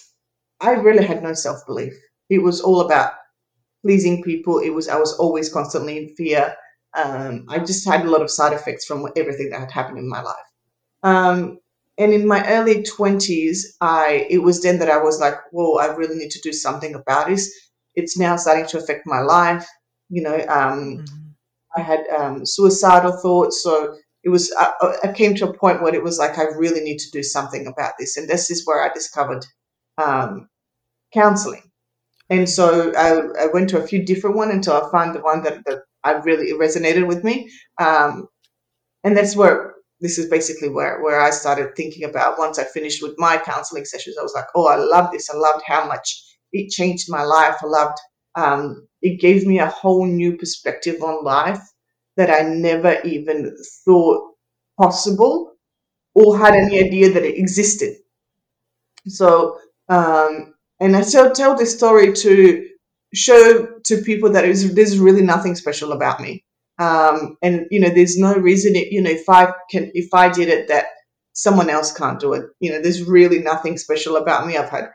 I 0.60 0.72
really 0.72 1.04
had 1.04 1.22
no 1.22 1.34
self 1.34 1.64
belief. 1.66 1.92
It 2.28 2.42
was 2.42 2.60
all 2.60 2.80
about 2.80 3.12
pleasing 3.82 4.22
people. 4.22 4.58
It 4.58 4.70
was 4.70 4.88
I 4.88 4.96
was 4.98 5.12
always 5.14 5.52
constantly 5.52 5.98
in 5.98 6.14
fear. 6.16 6.54
Um, 6.96 7.46
I 7.48 7.58
just 7.58 7.86
had 7.86 8.04
a 8.04 8.10
lot 8.10 8.22
of 8.22 8.30
side 8.30 8.52
effects 8.52 8.84
from 8.84 9.06
everything 9.16 9.50
that 9.50 9.60
had 9.60 9.70
happened 9.70 9.98
in 9.98 10.08
my 10.08 10.22
life. 10.22 10.36
Um, 11.02 11.58
and 11.98 12.12
in 12.12 12.26
my 12.26 12.46
early 12.46 12.82
twenties, 12.82 13.76
I 13.80 14.26
it 14.30 14.38
was 14.38 14.62
then 14.62 14.78
that 14.78 14.90
I 14.90 15.02
was 15.02 15.20
like, 15.20 15.34
"Whoa, 15.52 15.76
I 15.76 15.94
really 15.94 16.16
need 16.16 16.30
to 16.30 16.40
do 16.40 16.52
something 16.52 16.94
about 16.94 17.28
this." 17.28 17.52
It's 17.94 18.18
now 18.18 18.36
starting 18.36 18.66
to 18.68 18.78
affect 18.78 19.06
my 19.06 19.20
life. 19.20 19.66
You 20.08 20.22
know, 20.22 20.36
um, 20.48 20.98
mm-hmm. 20.98 21.28
I 21.76 21.82
had 21.82 22.04
um, 22.16 22.46
suicidal 22.46 23.12
thoughts, 23.12 23.62
so 23.62 23.94
it 24.24 24.28
was 24.28 24.52
I, 24.58 24.72
I, 25.04 25.12
came 25.12 25.34
to 25.36 25.48
a 25.48 25.56
point 25.56 25.82
where 25.82 25.94
it 25.94 26.02
was 26.02 26.18
like 26.18 26.38
I 26.38 26.44
really 26.44 26.80
need 26.80 26.98
to 26.98 27.10
do 27.10 27.22
something 27.22 27.66
about 27.66 27.92
this, 27.98 28.16
and 28.16 28.28
this 28.28 28.50
is 28.50 28.66
where 28.66 28.82
I 28.82 28.92
discovered 28.92 29.44
um, 29.98 30.48
counseling. 31.12 31.69
And 32.30 32.48
so 32.48 32.92
I, 32.96 33.44
I, 33.44 33.46
went 33.48 33.68
to 33.70 33.82
a 33.82 33.86
few 33.86 34.04
different 34.04 34.36
ones 34.36 34.54
until 34.54 34.74
I 34.74 34.90
found 34.90 35.14
the 35.14 35.20
one 35.20 35.42
that, 35.42 35.64
that 35.66 35.80
I 36.04 36.12
really 36.12 36.52
resonated 36.52 37.06
with 37.06 37.24
me. 37.24 37.50
Um, 37.78 38.28
and 39.02 39.16
that's 39.16 39.34
where 39.34 39.74
this 40.00 40.16
is 40.16 40.30
basically 40.30 40.68
where, 40.68 41.02
where 41.02 41.20
I 41.20 41.30
started 41.30 41.74
thinking 41.74 42.04
about 42.04 42.38
once 42.38 42.58
I 42.58 42.64
finished 42.64 43.02
with 43.02 43.14
my 43.18 43.36
counseling 43.36 43.84
sessions. 43.84 44.16
I 44.18 44.22
was 44.22 44.34
like, 44.34 44.46
oh, 44.54 44.68
I 44.68 44.76
love 44.76 45.10
this. 45.10 45.28
I 45.28 45.36
loved 45.36 45.64
how 45.66 45.86
much 45.86 46.22
it 46.52 46.70
changed 46.70 47.10
my 47.10 47.22
life. 47.22 47.56
I 47.62 47.66
loved 47.66 47.98
um, 48.36 48.86
it 49.02 49.20
gave 49.20 49.46
me 49.46 49.58
a 49.58 49.66
whole 49.66 50.06
new 50.06 50.36
perspective 50.36 51.02
on 51.02 51.24
life 51.24 51.60
that 52.16 52.30
I 52.30 52.48
never 52.48 53.00
even 53.02 53.56
thought 53.84 54.34
possible 54.78 55.52
or 56.14 56.38
had 56.38 56.54
any 56.54 56.78
idea 56.78 57.12
that 57.12 57.24
it 57.24 57.38
existed. 57.38 57.96
So, 59.06 59.58
um, 59.88 60.49
and 60.80 60.96
I 60.96 61.02
still 61.02 61.30
tell 61.32 61.56
this 61.56 61.76
story 61.76 62.12
to 62.12 62.66
show 63.14 63.66
to 63.84 64.02
people 64.02 64.30
that 64.32 64.42
there's 64.74 64.98
really 64.98 65.22
nothing 65.22 65.54
special 65.54 65.92
about 65.92 66.20
me. 66.20 66.44
Um, 66.78 67.36
and 67.42 67.66
you 67.70 67.80
know, 67.80 67.90
there's 67.90 68.16
no 68.16 68.34
reason, 68.34 68.74
it, 68.74 68.90
you 68.90 69.02
know, 69.02 69.10
if 69.10 69.28
I 69.28 69.52
can, 69.70 69.90
if 69.94 70.14
I 70.14 70.30
did 70.30 70.48
it, 70.48 70.68
that 70.68 70.86
someone 71.32 71.68
else 71.68 71.92
can't 71.92 72.18
do 72.18 72.32
it. 72.32 72.46
You 72.60 72.72
know, 72.72 72.80
there's 72.80 73.02
really 73.02 73.40
nothing 73.40 73.76
special 73.76 74.16
about 74.16 74.46
me. 74.46 74.56
I've 74.56 74.70
had, 74.70 74.88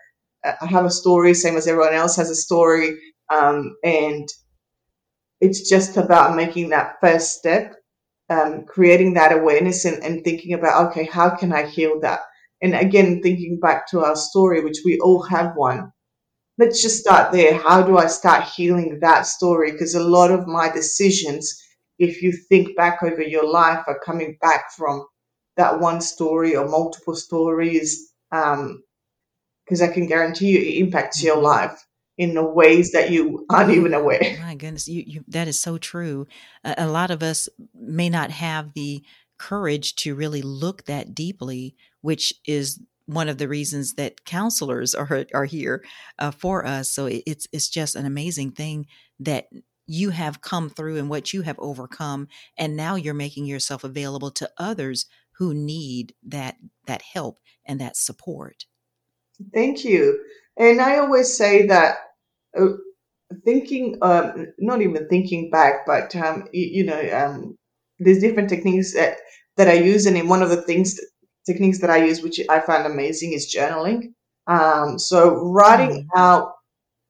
I 0.44 0.66
have 0.66 0.86
a 0.86 0.90
story, 0.92 1.34
same 1.34 1.58
as 1.58 1.68
everyone 1.68 1.94
else 1.94 2.16
has 2.16 2.30
a 2.30 2.36
story. 2.36 2.98
Um, 3.34 3.76
and 3.84 4.28
it's 5.42 5.70
just 5.70 5.98
about 5.98 6.36
making 6.36 6.70
that 6.70 6.96
first 7.02 7.34
step, 7.34 7.76
um, 8.30 8.66
creating 8.68 9.14
that 9.16 9.32
awareness 9.32 9.86
and, 9.86 10.04
and 10.04 10.24
thinking 10.24 10.54
about, 10.54 10.88
okay, 10.88 11.06
how 11.06 11.30
can 11.30 11.54
I 11.54 11.66
heal 11.66 12.00
that? 12.02 12.20
And 12.62 12.76
again, 12.76 13.22
thinking 13.22 13.60
back 13.60 13.88
to 13.90 14.00
our 14.00 14.16
story, 14.16 14.64
which 14.64 14.80
we 14.86 15.00
all 15.00 15.24
have 15.24 15.56
one. 15.56 15.92
Let's 16.58 16.82
just 16.82 17.00
start 17.00 17.34
there. 17.34 17.58
How 17.58 17.82
do 17.82 17.98
I 17.98 18.08
start 18.08 18.46
healing 18.46 19.00
that 19.02 19.28
story? 19.28 19.74
Because 19.74 19.94
a 19.94 20.04
lot 20.04 20.32
of 20.32 20.48
my 20.48 20.72
decisions, 20.72 21.54
if 22.00 22.22
you 22.22 22.32
think 22.32 22.76
back 22.78 23.04
over 23.04 23.22
your 23.22 23.46
life, 23.46 23.84
are 23.88 24.00
coming 24.00 24.38
back 24.42 24.72
from 24.76 25.06
that 25.58 25.80
one 25.80 26.00
story 26.00 26.56
or 26.56 26.68
multiple 26.68 27.16
stories. 27.16 28.14
Because 28.32 28.62
um, 29.82 29.82
I 29.82 29.88
can 29.88 30.08
guarantee 30.08 30.48
you 30.48 30.60
it 30.60 30.80
impacts 30.86 31.22
your 31.22 31.36
mm-hmm. 31.36 31.46
life 31.46 31.86
in 32.18 32.34
the 32.34 32.44
ways 32.44 32.92
that 32.92 33.12
you 33.12 33.46
aren't 33.50 33.72
even 33.72 33.94
aware. 33.94 34.38
My 34.42 34.56
goodness, 34.56 34.88
you, 34.88 35.04
you 35.06 35.24
that 35.28 35.48
is 35.48 35.60
so 35.60 35.78
true. 35.78 36.28
A, 36.64 36.76
a, 36.78 36.88
lot 36.88 37.12
of 37.12 37.22
us 37.22 37.50
may 37.74 38.10
not 38.10 38.32
have 38.32 38.74
the 38.74 39.04
courage 39.38 39.96
to 39.96 40.16
really 40.16 40.42
look 40.42 40.86
that 40.86 41.14
deeply, 41.14 41.76
which 42.02 42.34
is 42.46 42.80
one 43.06 43.30
of 43.30 43.38
the 43.38 43.48
reasons 43.48 43.94
that 43.94 44.26
counselors 44.26 44.96
are 44.96 45.26
are 45.34 45.46
here 45.46 45.84
uh, 46.20 46.32
for 46.32 46.66
us. 46.66 46.90
So 46.92 47.08
it's 47.08 47.48
it's 47.52 47.70
just 47.70 47.96
an 47.96 48.06
amazing 48.06 48.52
thing 48.52 48.88
that 49.20 49.46
you 49.88 50.10
have 50.10 50.42
come 50.42 50.70
through 50.70 50.98
and 50.98 51.10
what 51.10 51.34
you 51.34 51.44
have 51.44 51.60
overcome, 51.60 52.28
and 52.58 52.76
now 52.76 52.96
you're 52.96 53.14
making 53.14 53.46
yourself 53.46 53.84
available 53.84 54.32
to 54.32 54.50
others 54.58 55.06
who 55.38 55.54
need 55.54 56.14
that 56.24 56.56
that 56.88 57.02
help 57.02 57.40
and 57.66 57.80
that 57.82 57.96
support. 57.98 58.66
Thank 59.54 59.84
you. 59.84 60.24
And 60.58 60.80
I 60.80 60.98
always 60.98 61.36
say 61.36 61.68
that 61.68 61.98
uh, 62.58 62.74
thinking, 63.44 63.98
um, 64.02 64.54
not 64.58 64.82
even 64.82 65.08
thinking 65.10 65.50
back, 65.50 65.86
but 65.86 66.16
um, 66.16 66.48
you, 66.54 66.68
you, 66.68 66.86
know, 66.86 67.10
um, 67.12 67.58
there's 68.00 68.20
different 68.20 68.50
techniques 68.50 68.94
that, 68.94 69.18
that 69.58 69.68
I 69.68 69.74
use, 69.74 70.06
and 70.06 70.18
in 70.18 70.28
one 70.28 70.42
of 70.42 70.50
the 70.50 70.62
things 70.62 71.00
techniques 71.46 71.80
that 71.80 71.90
I 71.90 72.06
use, 72.06 72.22
which 72.22 72.40
I 72.50 72.60
find 72.60 72.86
amazing, 72.86 73.34
is 73.34 73.54
journaling. 73.56 74.14
Um, 74.48 74.98
so 74.98 75.36
writing 75.36 76.04
mm. 76.04 76.20
out 76.20 76.54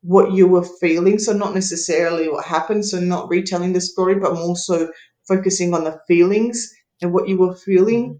what 0.01 0.33
you 0.33 0.47
were 0.47 0.67
feeling, 0.79 1.17
so 1.17 1.33
not 1.33 1.53
necessarily 1.53 2.29
what 2.29 2.45
happened, 2.45 2.85
so 2.85 2.99
not 2.99 3.29
retelling 3.29 3.73
the 3.73 3.81
story, 3.81 4.15
but 4.15 4.35
more 4.35 4.55
so 4.55 4.91
focusing 5.27 5.73
on 5.73 5.83
the 5.83 5.99
feelings 6.07 6.71
and 7.01 7.13
what 7.13 7.27
you 7.27 7.37
were 7.37 7.55
feeling. 7.55 8.13
Mm. 8.13 8.19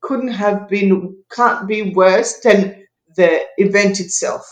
Couldn't 0.00 0.28
have 0.28 0.68
been, 0.68 1.16
can't 1.32 1.66
be 1.66 1.92
worse 1.92 2.40
than 2.40 2.86
the 3.16 3.42
event 3.58 4.00
itself 4.00 4.46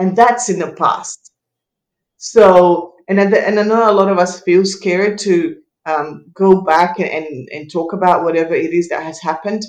and 0.00 0.16
that's 0.16 0.48
in 0.48 0.58
the 0.58 0.72
past. 0.72 1.30
So, 2.16 2.94
and 3.08 3.20
and 3.20 3.60
I 3.60 3.62
know 3.62 3.90
a 3.90 3.92
lot 3.92 4.08
of 4.08 4.18
us 4.18 4.40
feel 4.40 4.64
scared 4.64 5.18
to 5.18 5.56
um, 5.90 6.06
go 6.34 6.50
back 6.62 6.98
and, 7.00 7.10
and, 7.10 7.48
and 7.52 7.72
talk 7.72 7.92
about 7.92 8.24
whatever 8.24 8.54
it 8.54 8.72
is 8.72 8.88
that 8.88 9.02
has 9.02 9.20
happened, 9.20 9.62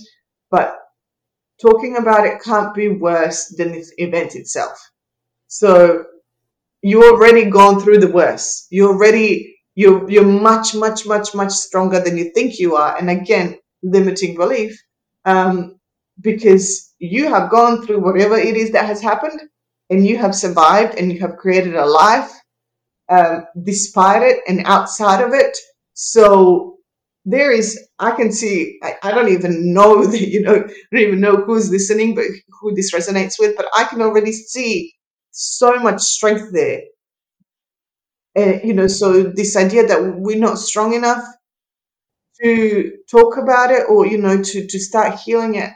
but 0.49 0.67
talking 1.61 1.97
about 1.97 2.25
it 2.25 2.41
can't 2.41 2.73
be 2.73 2.87
worse 2.89 3.53
than 3.57 3.71
the 3.71 3.85
event 3.97 4.35
itself. 4.35 4.77
So 5.47 6.05
you've 6.81 7.13
already 7.13 7.45
gone 7.49 7.79
through 7.79 7.99
the 7.99 8.11
worst. 8.11 8.67
You 8.69 8.87
already 8.87 9.57
you're 9.75 10.09
you're 10.09 10.25
much 10.25 10.75
much 10.75 11.05
much 11.05 11.33
much 11.33 11.51
stronger 11.51 11.99
than 11.99 12.17
you 12.17 12.31
think 12.35 12.59
you 12.59 12.75
are. 12.75 12.97
And 12.97 13.09
again, 13.09 13.57
limiting 13.83 14.35
belief, 14.35 14.77
um, 15.25 15.79
because 16.21 16.93
you 16.99 17.29
have 17.29 17.49
gone 17.51 17.81
through 17.81 18.01
whatever 18.01 18.37
it 18.37 18.55
is 18.55 18.71
that 18.71 18.85
has 18.85 19.01
happened, 19.01 19.39
and 19.89 20.05
you 20.05 20.17
have 20.17 20.35
survived 20.35 20.95
and 20.97 21.11
you 21.11 21.19
have 21.19 21.37
created 21.37 21.75
a 21.75 21.85
life 21.85 22.31
um, 23.09 23.45
despite 23.63 24.23
it 24.23 24.39
and 24.47 24.61
outside 24.65 25.21
of 25.23 25.33
it. 25.33 25.57
So 25.93 26.77
there 27.25 27.51
is, 27.51 27.79
I 27.99 28.11
can 28.11 28.31
see, 28.31 28.79
I, 28.83 28.95
I 29.03 29.11
don't 29.11 29.29
even 29.29 29.73
know 29.73 30.05
that, 30.11 30.21
you 30.21 30.41
know, 30.41 30.55
I 30.55 30.95
don't 30.95 31.01
even 31.01 31.19
know 31.21 31.37
who's 31.37 31.69
listening, 31.69 32.15
but 32.15 32.25
who 32.59 32.73
this 32.75 32.93
resonates 32.93 33.35
with, 33.39 33.55
but 33.55 33.67
I 33.75 33.85
can 33.85 34.01
already 34.01 34.31
see 34.33 34.93
so 35.31 35.79
much 35.79 36.01
strength 36.01 36.51
there. 36.53 36.81
And, 38.35 38.61
you 38.63 38.73
know, 38.73 38.87
so 38.87 39.23
this 39.23 39.55
idea 39.55 39.85
that 39.87 40.15
we're 40.17 40.37
not 40.37 40.57
strong 40.57 40.93
enough 40.93 41.23
to 42.41 42.91
talk 43.09 43.37
about 43.37 43.71
it 43.71 43.83
or, 43.89 44.05
you 44.05 44.17
know, 44.17 44.41
to, 44.41 44.67
to 44.67 44.79
start 44.79 45.19
healing 45.19 45.55
it, 45.55 45.71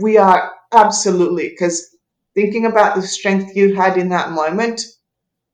we 0.00 0.16
are 0.16 0.52
absolutely, 0.72 1.50
because 1.50 1.96
thinking 2.34 2.66
about 2.66 2.96
the 2.96 3.02
strength 3.02 3.54
you 3.56 3.74
had 3.74 3.96
in 3.96 4.08
that 4.08 4.32
moment, 4.32 4.80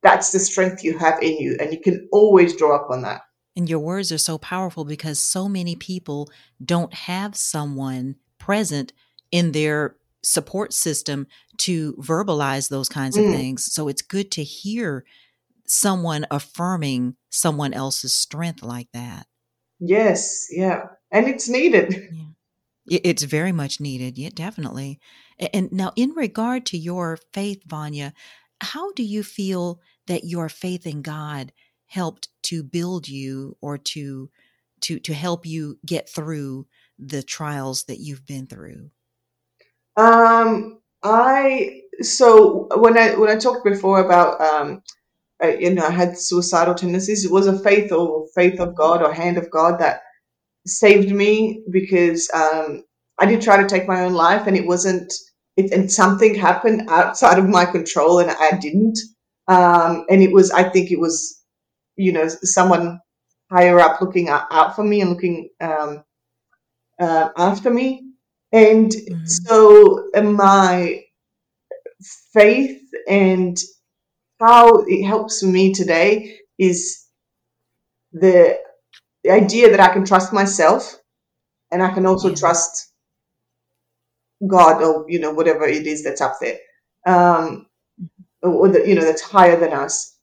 that's 0.02 0.32
the 0.32 0.38
strength 0.40 0.84
you 0.84 0.98
have 0.98 1.22
in 1.22 1.36
you. 1.38 1.56
And 1.60 1.72
you 1.72 1.80
can 1.80 2.08
always 2.12 2.56
draw 2.56 2.76
up 2.76 2.90
on 2.90 3.02
that. 3.02 3.22
And 3.58 3.68
your 3.68 3.80
words 3.80 4.12
are 4.12 4.18
so 4.18 4.38
powerful 4.38 4.84
because 4.84 5.18
so 5.18 5.48
many 5.48 5.74
people 5.74 6.30
don't 6.64 6.94
have 6.94 7.34
someone 7.34 8.14
present 8.38 8.92
in 9.32 9.50
their 9.50 9.96
support 10.22 10.72
system 10.72 11.26
to 11.58 11.94
verbalize 11.94 12.68
those 12.68 12.88
kinds 12.88 13.16
of 13.16 13.24
mm. 13.24 13.34
things. 13.34 13.64
So 13.74 13.88
it's 13.88 14.00
good 14.00 14.30
to 14.30 14.44
hear 14.44 15.04
someone 15.66 16.24
affirming 16.30 17.16
someone 17.30 17.74
else's 17.74 18.14
strength 18.14 18.62
like 18.62 18.92
that. 18.92 19.26
Yes, 19.80 20.46
yeah. 20.52 20.82
And 21.10 21.26
it's 21.26 21.48
needed. 21.48 22.10
Yeah. 22.86 23.00
It's 23.02 23.24
very 23.24 23.50
much 23.50 23.80
needed. 23.80 24.16
Yeah, 24.16 24.30
definitely. 24.32 25.00
And 25.52 25.72
now, 25.72 25.92
in 25.96 26.10
regard 26.10 26.64
to 26.66 26.78
your 26.78 27.18
faith, 27.32 27.62
Vanja, 27.68 28.12
how 28.60 28.92
do 28.92 29.02
you 29.02 29.24
feel 29.24 29.80
that 30.06 30.22
your 30.22 30.48
faith 30.48 30.86
in 30.86 31.02
God 31.02 31.52
helped 31.88 32.28
to 32.44 32.62
build 32.62 33.08
you 33.08 33.56
or 33.60 33.76
to 33.78 34.30
to 34.80 34.98
to 35.00 35.12
help 35.12 35.44
you 35.44 35.78
get 35.84 36.08
through 36.08 36.66
the 36.98 37.22
trials 37.22 37.84
that 37.84 37.98
you've 37.98 38.26
been 38.26 38.46
through? 38.46 38.90
Um, 39.96 40.80
I 41.02 41.82
so 42.00 42.68
when 42.76 42.96
I 42.96 43.16
when 43.16 43.30
I 43.30 43.36
talked 43.36 43.64
before 43.64 44.00
about 44.00 44.40
um, 44.40 44.82
I, 45.42 45.56
you 45.56 45.74
know, 45.74 45.86
I 45.86 45.90
had 45.90 46.18
suicidal 46.18 46.74
tendencies. 46.74 47.24
It 47.24 47.32
was 47.32 47.46
a 47.46 47.58
faith 47.60 47.92
or 47.92 48.26
faith 48.34 48.60
of 48.60 48.74
God 48.74 49.02
or 49.02 49.12
hand 49.12 49.38
of 49.38 49.50
God 49.50 49.78
that 49.80 50.02
saved 50.66 51.12
me 51.12 51.62
because 51.70 52.30
um, 52.34 52.84
I 53.18 53.26
did 53.26 53.40
try 53.40 53.60
to 53.60 53.68
take 53.68 53.88
my 53.88 54.04
own 54.04 54.14
life 54.14 54.46
and 54.46 54.56
it 54.56 54.66
wasn't 54.66 55.12
it, 55.56 55.72
and 55.72 55.90
something 55.90 56.34
happened 56.34 56.88
outside 56.88 57.38
of 57.38 57.48
my 57.48 57.64
control 57.64 58.20
and 58.20 58.30
I 58.30 58.58
didn't. 58.60 58.98
Um, 59.48 60.04
and 60.10 60.22
it 60.22 60.32
was, 60.32 60.50
I 60.50 60.68
think 60.68 60.90
it 60.90 61.00
was, 61.00 61.37
you 61.98 62.12
know, 62.12 62.28
someone 62.28 63.00
higher 63.50 63.80
up 63.80 64.00
looking 64.00 64.28
out 64.28 64.76
for 64.76 64.84
me 64.84 65.00
and 65.00 65.10
looking 65.10 65.50
um, 65.60 66.04
uh, 67.00 67.30
after 67.36 67.70
me. 67.70 68.04
And 68.52 68.90
mm-hmm. 68.90 69.26
so 69.26 70.08
my 70.22 71.02
faith 72.32 72.80
and 73.08 73.58
how 74.40 74.84
it 74.86 75.04
helps 75.04 75.42
me 75.42 75.74
today 75.74 76.38
is 76.58 77.06
the 78.12 78.58
the 79.24 79.30
idea 79.30 79.70
that 79.70 79.80
I 79.80 79.92
can 79.92 80.04
trust 80.04 80.32
myself 80.32 80.96
and 81.70 81.82
I 81.82 81.92
can 81.92 82.06
also 82.06 82.28
yeah. 82.28 82.36
trust 82.36 82.92
God 84.46 84.82
or 84.82 85.04
you 85.08 85.18
know 85.18 85.32
whatever 85.32 85.66
it 85.66 85.86
is 85.86 86.04
that's 86.04 86.20
up 86.20 86.36
there, 86.40 86.58
um, 87.06 87.66
or 88.42 88.68
the, 88.68 88.86
you 88.88 88.94
know 88.94 89.04
that's 89.04 89.22
higher 89.22 89.58
than 89.58 89.72
us. 89.72 90.17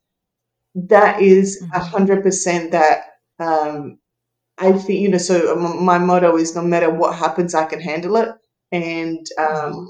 That 0.75 1.21
is 1.21 1.61
a 1.61 1.65
mm-hmm. 1.65 1.79
hundred 1.79 2.23
percent 2.23 2.71
that 2.71 3.15
um, 3.39 3.97
I 4.57 4.73
think 4.73 5.01
you 5.01 5.09
know. 5.09 5.17
So 5.17 5.55
my 5.55 5.97
motto 5.97 6.37
is 6.37 6.55
no 6.55 6.61
matter 6.61 6.89
what 6.89 7.15
happens, 7.15 7.55
I 7.55 7.65
can 7.65 7.79
handle 7.79 8.17
it. 8.17 8.29
And 8.71 9.25
um, 9.37 9.47
mm-hmm. 9.47 9.85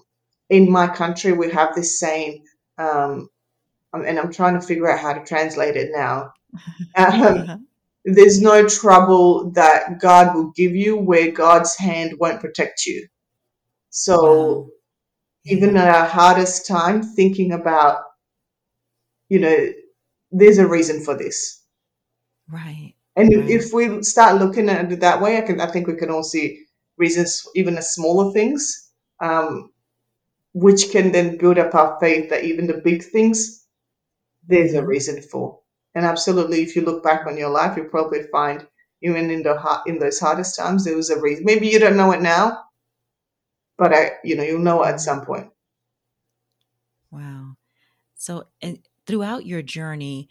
in 0.49 0.71
my 0.71 0.87
country, 0.87 1.33
we 1.33 1.51
have 1.51 1.75
this 1.75 1.99
saying, 1.99 2.45
um, 2.77 3.29
and 3.93 4.19
I'm 4.19 4.31
trying 4.31 4.59
to 4.59 4.65
figure 4.65 4.89
out 4.89 4.99
how 4.99 5.13
to 5.13 5.25
translate 5.25 5.75
it 5.75 5.89
now. 5.93 6.31
Um, 6.95 7.67
there's 8.05 8.39
no 8.39 8.67
trouble 8.67 9.51
that 9.51 9.99
God 9.99 10.35
will 10.35 10.51
give 10.51 10.75
you 10.75 10.95
where 10.95 11.31
God's 11.31 11.75
hand 11.75 12.13
won't 12.19 12.39
protect 12.39 12.85
you. 12.85 13.07
So 13.89 14.21
wow. 14.23 14.67
even 15.45 15.75
at 15.75 15.93
our 15.93 16.05
hardest 16.05 16.67
time, 16.67 17.01
thinking 17.01 17.51
about, 17.51 18.03
you 19.27 19.39
know, 19.39 19.69
there's 20.35 20.57
a 20.57 20.67
reason 20.67 21.03
for 21.03 21.17
this. 21.17 21.63
Right. 22.49 22.93
And 23.15 23.33
right. 23.33 23.49
if 23.49 23.73
we 23.73 24.03
start 24.03 24.39
looking 24.41 24.69
at 24.69 24.91
it 24.91 24.99
that 24.99 25.21
way, 25.21 25.37
I 25.37 25.41
can 25.41 25.61
I 25.61 25.67
think 25.67 25.87
we 25.87 25.95
can 25.95 26.11
all 26.11 26.23
see 26.23 26.65
reasons 26.97 27.47
even 27.55 27.77
as 27.77 27.93
smaller 27.93 28.33
things, 28.33 28.91
um, 29.21 29.71
which 30.53 30.91
can 30.91 31.11
then 31.11 31.37
build 31.37 31.57
up 31.57 31.73
our 31.73 31.97
faith 31.99 32.29
that 32.29 32.43
even 32.43 32.67
the 32.67 32.81
big 32.83 33.03
things, 33.03 33.65
there's 34.47 34.73
a 34.73 34.85
reason 34.85 35.21
for. 35.21 35.59
And 35.95 36.05
absolutely, 36.05 36.61
if 36.61 36.75
you 36.75 36.81
look 36.81 37.01
back 37.01 37.25
on 37.25 37.37
your 37.37 37.49
life, 37.49 37.77
you'll 37.77 37.85
probably 37.85 38.23
find 38.23 38.67
even 39.01 39.31
in 39.31 39.43
the 39.43 39.81
in 39.85 39.99
those 39.99 40.19
hardest 40.19 40.57
times, 40.57 40.83
there 40.83 40.97
was 40.97 41.09
a 41.09 41.21
reason. 41.21 41.45
Maybe 41.45 41.67
you 41.67 41.79
don't 41.79 41.97
know 41.97 42.11
it 42.11 42.21
now, 42.21 42.65
but 43.77 43.93
I, 43.93 44.11
you 44.25 44.35
know, 44.35 44.43
you'll 44.43 44.59
know 44.59 44.83
at 44.83 44.99
some 44.99 45.25
point. 45.25 45.49
Wow. 47.11 47.55
So, 48.15 48.47
and 48.61 48.79
throughout 49.07 49.45
your 49.45 49.61
journey, 49.61 50.29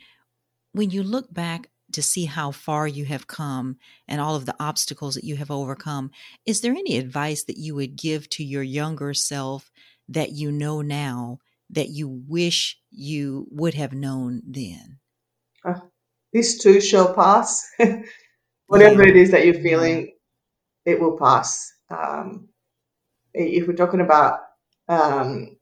when 0.72 0.90
you 0.90 1.02
look 1.02 1.32
back 1.32 1.68
to 1.92 2.02
see 2.02 2.24
how 2.24 2.50
far 2.50 2.88
you 2.88 3.04
have 3.04 3.26
come 3.26 3.76
and 4.08 4.20
all 4.20 4.34
of 4.34 4.46
the 4.46 4.56
obstacles 4.58 5.14
that 5.14 5.24
you 5.24 5.36
have 5.36 5.50
overcome, 5.50 6.10
is 6.44 6.60
there 6.60 6.72
any 6.72 6.96
advice 6.96 7.44
that 7.44 7.58
you 7.58 7.74
would 7.74 7.96
give 7.96 8.28
to 8.30 8.44
your 8.44 8.62
younger 8.62 9.14
self 9.14 9.70
that 10.08 10.32
you 10.32 10.50
know 10.50 10.82
now 10.82 11.38
that 11.70 11.88
you 11.88 12.08
wish 12.28 12.78
you 12.90 13.46
would 13.50 13.74
have 13.74 13.92
known 13.92 14.42
then? 14.46 14.98
Uh, 15.64 15.80
this 16.32 16.58
too 16.58 16.80
shall 16.80 17.14
pass. 17.14 17.66
Whatever 18.66 19.04
yeah. 19.04 19.10
it 19.10 19.16
is 19.16 19.30
that 19.30 19.44
you're 19.44 19.54
feeling, 19.54 20.12
it 20.84 21.00
will 21.00 21.16
pass. 21.16 21.72
Um, 21.90 22.48
if 23.32 23.66
we're 23.66 23.74
talking 23.74 24.00
about 24.00 24.40
um, 24.88 25.53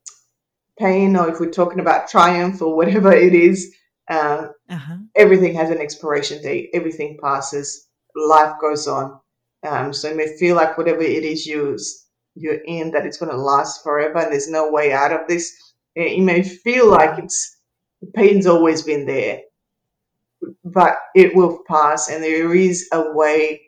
pain 0.83 1.17
or 1.17 1.29
if 1.29 1.41
we're 1.41 1.51
talking 1.51 1.81
about 1.81 2.09
triumph 2.09 2.61
or 2.61 2.77
whatever 2.77 3.13
it 3.29 3.35
is, 3.35 3.75
uh, 4.11 4.49
uh-huh. 4.69 4.97
everything 5.15 5.55
has 5.55 5.71
an 5.71 5.79
expiration 5.79 6.43
date. 6.43 6.71
Everything 6.75 7.19
passes. 7.23 7.89
Life 8.15 8.55
goes 8.61 8.87
on. 8.89 9.19
Um, 9.67 9.93
so 9.93 10.09
it 10.09 10.17
may 10.17 10.37
feel 10.37 10.57
like 10.57 10.77
whatever 10.77 11.03
it 11.03 11.25
is 11.25 11.47
you 11.47 11.79
you're 12.35 12.63
in 12.67 12.91
that 12.91 13.07
it's 13.07 13.19
going 13.19 13.31
to 13.31 13.37
last 13.37 13.83
forever 13.83 14.19
and 14.19 14.33
there's 14.33 14.49
no 14.49 14.71
way 14.71 14.93
out 14.93 15.13
of 15.13 15.21
this. 15.29 15.53
It 15.95 16.23
may 16.23 16.43
feel 16.43 16.91
like 16.91 17.19
it's 17.19 17.59
the 18.01 18.07
pain's 18.09 18.47
always 18.47 18.83
been 18.83 19.07
there, 19.07 19.43
but 20.65 20.97
it 21.15 21.37
will 21.37 21.61
pass, 21.69 22.09
and 22.09 22.23
there 22.23 22.55
is 22.55 22.89
a 22.93 23.13
way 23.13 23.61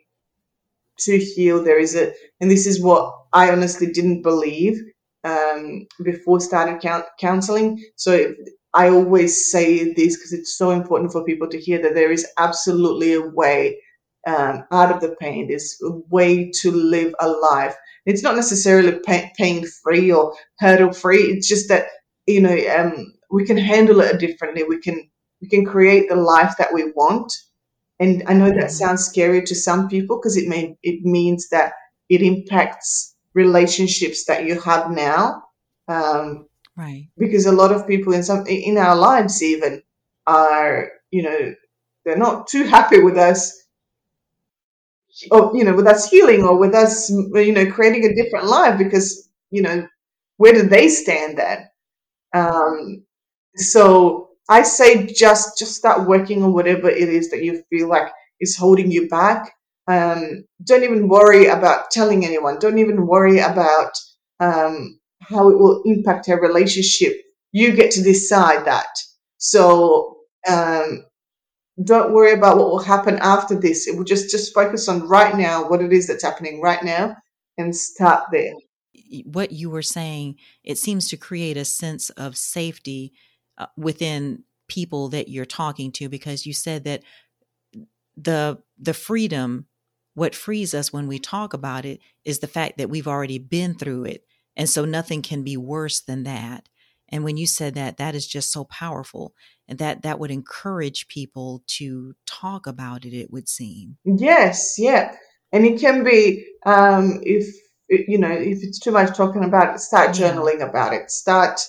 to 0.99 1.17
heal. 1.17 1.63
There 1.63 1.79
is 1.79 1.95
a, 1.95 2.11
and 2.41 2.49
this 2.51 2.65
is 2.65 2.81
what 2.81 3.15
I 3.31 3.51
honestly 3.51 3.91
didn't 3.91 4.23
believe 4.23 4.81
um, 5.25 5.87
before 6.03 6.39
starting 6.39 6.79
counseling. 7.19 7.83
So 7.95 8.33
I 8.73 8.89
always 8.89 9.51
say 9.51 9.93
this 9.93 10.15
because 10.15 10.33
it's 10.33 10.57
so 10.57 10.71
important 10.71 11.11
for 11.11 11.23
people 11.23 11.47
to 11.49 11.59
hear 11.59 11.81
that 11.81 11.95
there 11.95 12.11
is 12.11 12.27
absolutely 12.37 13.13
a 13.13 13.21
way 13.21 13.79
um, 14.27 14.65
out 14.71 14.91
of 14.91 15.01
the 15.01 15.15
pain. 15.19 15.47
There's 15.47 15.77
a 15.83 15.91
way 16.09 16.51
to 16.61 16.71
live 16.71 17.13
a 17.19 17.29
life. 17.29 17.75
It's 18.05 18.23
not 18.23 18.35
necessarily 18.35 18.99
pain 19.37 19.65
free 19.83 20.11
or 20.11 20.35
hurdle 20.59 20.93
free. 20.93 21.23
It's 21.23 21.47
just 21.47 21.69
that 21.69 21.87
you 22.27 22.41
know 22.41 22.57
um, 22.77 23.13
we 23.31 23.45
can 23.45 23.57
handle 23.57 24.01
it 24.01 24.19
differently. 24.19 24.63
We 24.63 24.79
can 24.79 25.09
we 25.41 25.49
can 25.49 25.65
create 25.65 26.09
the 26.09 26.15
life 26.15 26.55
that 26.57 26.73
we 26.73 26.91
want. 26.91 27.33
And 27.99 28.23
I 28.27 28.33
know 28.33 28.49
that 28.49 28.57
mm-hmm. 28.57 28.67
sounds 28.69 29.05
scary 29.05 29.41
to 29.43 29.55
some 29.55 29.87
people 29.87 30.17
because 30.17 30.37
it 30.37 30.47
may 30.47 30.77
it 30.83 31.03
means 31.03 31.49
that 31.49 31.73
it 32.09 32.21
impacts 32.21 33.14
relationships 33.35 34.25
that 34.25 34.45
you 34.45 34.59
have 34.61 34.89
now. 34.89 35.43
Um, 35.87 36.47
right. 36.75 37.09
Because 37.17 37.45
a 37.45 37.51
lot 37.51 37.71
of 37.71 37.87
people 37.87 38.13
in 38.13 38.23
some 38.23 38.47
in 38.47 38.77
our 38.77 38.95
lives 38.95 39.43
even 39.43 39.83
are, 40.25 40.89
you 41.11 41.21
know, 41.21 41.53
they're 42.05 42.17
not 42.17 42.47
too 42.47 42.63
happy 42.63 43.01
with 43.01 43.17
us 43.17 43.65
or 45.31 45.51
you 45.55 45.63
know 45.63 45.73
with 45.75 45.87
us 45.87 46.09
healing 46.09 46.43
or 46.43 46.57
with 46.57 46.75
us 46.75 47.09
you 47.09 47.53
know 47.53 47.71
creating 47.71 48.05
a 48.05 48.15
different 48.15 48.45
life 48.45 48.77
because 48.77 49.29
you 49.49 49.61
know 49.61 49.87
where 50.37 50.53
do 50.53 50.63
they 50.63 50.89
stand 50.89 51.37
then 51.37 51.69
um, 52.33 53.03
so 53.55 54.29
i 54.49 54.61
say 54.61 55.05
just 55.05 55.57
just 55.57 55.75
start 55.75 56.07
working 56.07 56.43
on 56.43 56.53
whatever 56.53 56.89
it 56.89 57.09
is 57.09 57.29
that 57.29 57.43
you 57.43 57.63
feel 57.69 57.87
like 57.87 58.11
is 58.41 58.57
holding 58.57 58.91
you 58.91 59.07
back 59.07 59.54
um, 59.87 60.45
don't 60.63 60.83
even 60.83 61.07
worry 61.07 61.45
about 61.45 61.91
telling 61.91 62.25
anyone. 62.25 62.59
Don't 62.59 62.79
even 62.79 63.07
worry 63.07 63.39
about 63.39 63.91
um, 64.39 64.99
how 65.21 65.49
it 65.49 65.57
will 65.57 65.81
impact 65.85 66.27
a 66.27 66.35
relationship. 66.35 67.13
you 67.51 67.71
get 67.71 67.91
to 67.91 68.03
decide 68.03 68.65
that. 68.65 68.87
So 69.37 70.17
um, 70.47 71.05
don't 71.83 72.13
worry 72.13 72.33
about 72.33 72.57
what 72.57 72.69
will 72.69 72.83
happen 72.83 73.17
after 73.21 73.55
this. 73.59 73.87
It 73.87 73.97
will 73.97 74.03
just 74.03 74.29
just 74.29 74.53
focus 74.53 74.87
on 74.87 75.07
right 75.07 75.35
now, 75.35 75.67
what 75.69 75.81
it 75.81 75.93
is 75.93 76.07
that's 76.07 76.23
happening 76.23 76.61
right 76.61 76.83
now, 76.83 77.15
and 77.57 77.75
start 77.75 78.23
there. 78.31 78.53
What 79.25 79.51
you 79.51 79.69
were 79.69 79.81
saying, 79.81 80.35
it 80.63 80.77
seems 80.77 81.09
to 81.09 81.17
create 81.17 81.57
a 81.57 81.65
sense 81.65 82.09
of 82.11 82.37
safety 82.37 83.13
uh, 83.57 83.67
within 83.77 84.43
people 84.67 85.09
that 85.09 85.29
you're 85.29 85.45
talking 85.45 85.91
to 85.93 86.09
because 86.09 86.45
you 86.45 86.53
said 86.53 86.85
that 86.85 87.03
the 88.17 88.57
the 88.77 88.93
freedom 88.93 89.65
what 90.15 90.33
frees 90.33 90.73
us 90.73 90.91
when 90.91 91.07
we 91.07 91.19
talk 91.19 91.53
about 91.53 91.85
it 91.85 91.99
is 92.23 92.39
the 92.39 92.47
fact 92.47 92.77
that 92.77 92.89
we've 92.89 93.07
already 93.07 93.37
been 93.37 93.75
through 93.75 94.05
it 94.05 94.25
and 94.55 94.69
so 94.69 94.85
nothing 94.85 95.21
can 95.21 95.43
be 95.43 95.57
worse 95.57 96.01
than 96.01 96.23
that. 96.23 96.69
And 97.09 97.23
when 97.23 97.37
you 97.37 97.45
said 97.45 97.75
that 97.75 97.97
that 97.97 98.15
is 98.15 98.27
just 98.27 98.51
so 98.51 98.63
powerful 98.63 99.33
and 99.67 99.77
that 99.79 100.01
that 100.01 100.19
would 100.19 100.31
encourage 100.31 101.07
people 101.07 101.63
to 101.67 102.15
talk 102.25 102.65
about 102.65 103.05
it 103.05 103.13
it 103.13 103.31
would 103.31 103.47
seem. 103.47 103.97
Yes 104.05 104.75
yeah. 104.77 105.15
And 105.51 105.65
it 105.65 105.79
can 105.79 106.03
be 106.03 106.45
um 106.65 107.19
if 107.23 107.53
you 107.89 108.17
know 108.17 108.31
if 108.31 108.63
it's 108.63 108.79
too 108.79 108.91
much 108.91 109.15
talking 109.15 109.43
about 109.43 109.75
it 109.75 109.79
start 109.79 110.11
journaling 110.11 110.67
about 110.67 110.93
it. 110.93 111.11
Start 111.11 111.59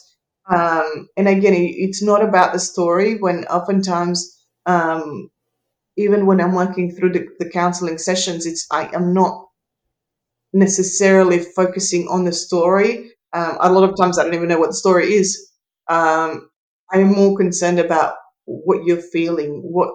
um 0.48 1.08
and 1.16 1.28
again 1.28 1.54
it's 1.54 2.02
not 2.02 2.22
about 2.22 2.52
the 2.52 2.58
story 2.58 3.18
when 3.18 3.44
oftentimes 3.46 4.32
um 4.64 5.28
even 5.96 6.26
when 6.26 6.40
i'm 6.40 6.54
working 6.54 6.90
through 6.90 7.12
the, 7.12 7.26
the 7.38 7.48
counseling 7.50 7.98
sessions 7.98 8.46
it's 8.46 8.66
i 8.70 8.88
am 8.94 9.12
not 9.14 9.46
necessarily 10.52 11.38
focusing 11.38 12.08
on 12.08 12.24
the 12.24 12.32
story. 12.32 13.10
Um, 13.32 13.56
a 13.60 13.70
lot 13.72 13.88
of 13.88 13.96
times 13.96 14.18
I 14.18 14.24
don't 14.24 14.34
even 14.34 14.48
know 14.48 14.58
what 14.58 14.70
the 14.70 14.74
story 14.74 15.12
is. 15.12 15.50
Um, 15.88 16.48
I'm 16.90 17.12
more 17.12 17.36
concerned 17.36 17.78
about 17.78 18.14
what 18.44 18.84
you're 18.84 19.02
feeling, 19.02 19.60
what 19.62 19.90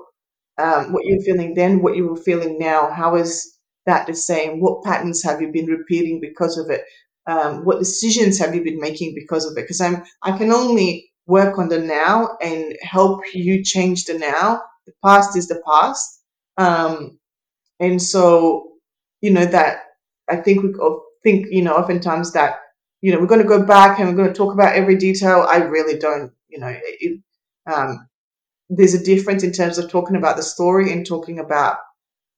um, 0.58 0.94
what 0.94 1.06
you're 1.06 1.22
feeling 1.22 1.56
then, 1.56 1.82
what 1.82 1.96
you 1.96 2.08
were 2.08 2.18
feeling 2.22 2.60
now. 2.60 2.92
How 2.92 3.16
is 3.16 3.58
that 3.88 4.06
the 4.06 4.14
same? 4.14 4.60
What 4.60 4.84
patterns 4.84 5.24
have 5.24 5.42
you 5.42 5.52
been 5.52 5.66
repeating 5.66 6.20
because 6.22 6.58
of 6.58 6.70
it? 6.70 6.82
Um, 7.26 7.66
what 7.66 7.80
decisions 7.80 8.38
have 8.40 8.54
you 8.54 8.64
been 8.64 8.80
making 8.80 9.16
because 9.16 9.46
of 9.46 9.58
it? 9.58 9.62
Because 9.62 9.82
I'm 9.82 10.04
I 10.22 10.38
can 10.38 10.52
only 10.52 11.12
work 11.26 11.58
on 11.58 11.70
the 11.70 11.80
now 11.80 12.38
and 12.42 12.76
help 12.82 13.22
you 13.34 13.64
change 13.64 14.06
the 14.06 14.18
now. 14.20 14.62
The 14.92 15.08
past 15.10 15.38
is 15.38 15.48
the 15.48 15.62
past, 15.66 16.22
um, 16.58 17.18
and 17.80 18.02
so 18.02 18.74
you 19.22 19.32
know 19.32 19.46
that 19.46 19.84
I 20.30 20.38
think 20.38 20.64
we 20.64 20.74
think, 21.24 21.48
you 21.52 21.62
know, 21.62 21.74
oftentimes 21.74 22.32
that, 22.34 22.60
you 23.02 23.12
know, 23.12 23.20
we're 23.20 23.28
going 23.28 23.42
to 23.42 23.48
go 23.48 23.64
back 23.64 24.00
and 24.00 24.10
we're 24.10 24.16
going 24.16 24.30
to 24.30 24.34
talk 24.34 24.54
about 24.54 24.76
every 24.76 24.96
detail. 24.96 25.46
I 25.48 25.58
really 25.58 26.00
don't, 26.00 26.32
you 26.48 26.60
know, 26.60 26.74
it, 26.84 27.22
um, 27.72 28.08
there's 28.70 28.94
a 28.94 29.04
difference 29.04 29.44
in 29.44 29.52
terms 29.52 29.78
of 29.78 29.90
talking 29.90 30.16
about 30.16 30.38
the 30.38 30.44
story 30.44 30.92
and 30.92 31.06
talking 31.06 31.40
about 31.40 31.78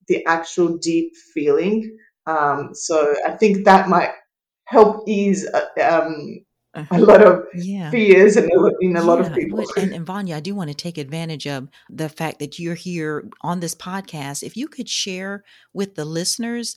the 0.07 0.25
actual 0.25 0.77
deep 0.77 1.13
feeling. 1.33 1.97
Um, 2.25 2.71
so 2.73 3.15
I 3.25 3.31
think 3.31 3.65
that 3.65 3.89
might 3.89 4.11
help 4.65 5.03
ease 5.07 5.47
uh, 5.47 5.65
um, 5.81 6.43
a 6.75 6.99
lot 6.99 7.25
of 7.25 7.45
yeah 7.53 7.91
fears 7.91 8.35
and 8.35 8.51
a 8.51 8.59
lot- 8.59 8.73
in 8.81 8.95
a 8.95 9.01
lot 9.03 9.21
of 9.21 9.33
people. 9.33 9.63
and, 9.77 9.93
and 9.93 10.05
Vanja, 10.05 10.35
I 10.35 10.39
do 10.39 10.55
want 10.55 10.69
to 10.69 10.75
take 10.75 10.97
advantage 10.97 11.45
of 11.45 11.69
the 11.89 12.09
fact 12.09 12.39
that 12.39 12.57
you're 12.57 12.75
here 12.75 13.29
on 13.41 13.59
this 13.59 13.75
podcast. 13.75 14.43
If 14.43 14.57
you 14.57 14.67
could 14.67 14.89
share 14.89 15.43
with 15.73 15.95
the 15.95 16.05
listeners 16.05 16.75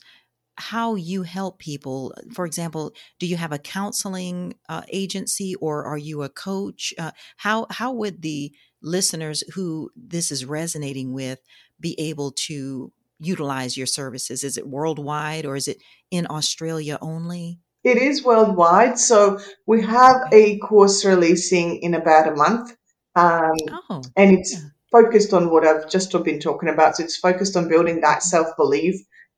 how 0.59 0.95
you 0.95 1.21
help 1.23 1.59
people. 1.59 2.13
For 2.33 2.45
example, 2.45 2.93
do 3.19 3.27
you 3.27 3.37
have 3.37 3.51
a 3.51 3.59
counseling 3.59 4.55
uh, 4.69 4.81
agency 4.89 5.55
or 5.55 5.85
are 5.85 5.97
you 5.99 6.23
a 6.23 6.29
coach? 6.29 6.93
Uh, 6.97 7.11
how 7.37 7.67
how 7.69 7.91
would 7.93 8.21
the 8.21 8.51
listeners 8.81 9.43
who 9.53 9.91
this 9.95 10.31
is 10.31 10.45
resonating 10.45 11.13
with 11.13 11.39
be 11.79 11.99
able 11.99 12.31
to 12.31 12.91
utilize 13.19 13.77
your 13.77 13.87
services? 13.87 14.43
Is 14.43 14.57
it 14.57 14.67
worldwide 14.67 15.45
or 15.45 15.55
is 15.55 15.67
it 15.67 15.77
in 16.11 16.27
Australia 16.29 16.97
only? 17.01 17.59
It 17.87 17.97
is 17.97 18.23
worldwide. 18.23 18.99
So 18.99 19.39
we 19.65 19.81
have 19.83 20.17
a 20.33 20.57
course 20.59 21.05
releasing 21.05 21.77
in 21.81 21.93
about 21.93 22.27
a 22.27 22.35
month. 22.35 22.75
Um, 23.15 23.53
Oh, 23.89 24.01
and 24.17 24.31
yeah. 24.33 24.39
it's 24.39 24.57
focused 24.91 25.33
on 25.33 25.49
what 25.49 25.65
I've 25.65 25.89
just 25.89 26.11
been 26.23 26.39
talking 26.39 26.67
about. 26.69 26.97
So 26.97 27.03
it's 27.05 27.15
focused 27.17 27.55
on 27.55 27.69
building 27.69 28.01
that 28.01 28.23
self 28.23 28.47
belief, 28.57 28.95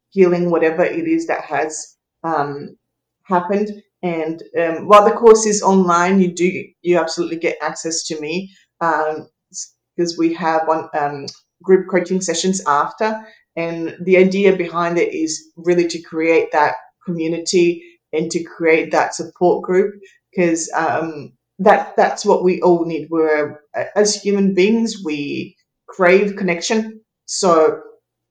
healing 0.10 0.50
whatever 0.50 0.84
it 0.84 1.08
is 1.08 1.28
that 1.28 1.44
has 1.44 1.96
um, 2.24 2.76
happened. 3.24 3.70
And 4.02 4.42
um, 4.60 4.88
while 4.88 5.06
the 5.06 5.16
course 5.16 5.46
is 5.46 5.62
online, 5.62 6.20
you 6.20 6.34
do 6.34 6.50
you 6.82 6.98
absolutely 6.98 7.38
get 7.38 7.58
access 7.62 8.04
to 8.08 8.20
me 8.20 8.52
because 8.80 10.18
we 10.18 10.34
have 10.34 10.68
one 10.68 10.90
um, 10.98 11.26
group 11.62 11.88
coaching 11.92 12.22
sessions 12.22 12.62
after. 12.66 13.22
And 13.56 13.96
the 14.06 14.18
idea 14.18 14.56
behind 14.56 14.98
it 14.98 15.14
is 15.14 15.52
really 15.56 15.88
to 15.90 16.02
create 16.02 16.52
that 16.54 16.76
community 17.06 17.84
and 18.14 18.32
to 18.32 18.44
create 18.44 18.92
that 18.92 19.16
support 19.16 19.64
group 19.64 19.96
because 20.32 20.72
um, 20.76 21.34
that 21.60 21.96
that's 21.96 22.26
what 22.26 22.44
we 22.44 22.62
all 22.62 22.86
need. 22.86 23.08
We're 23.10 23.62
as 23.96 24.16
human 24.16 24.54
beings, 24.54 25.04
we 25.04 25.56
crave 25.88 26.36
connection. 26.36 27.02
So 27.26 27.82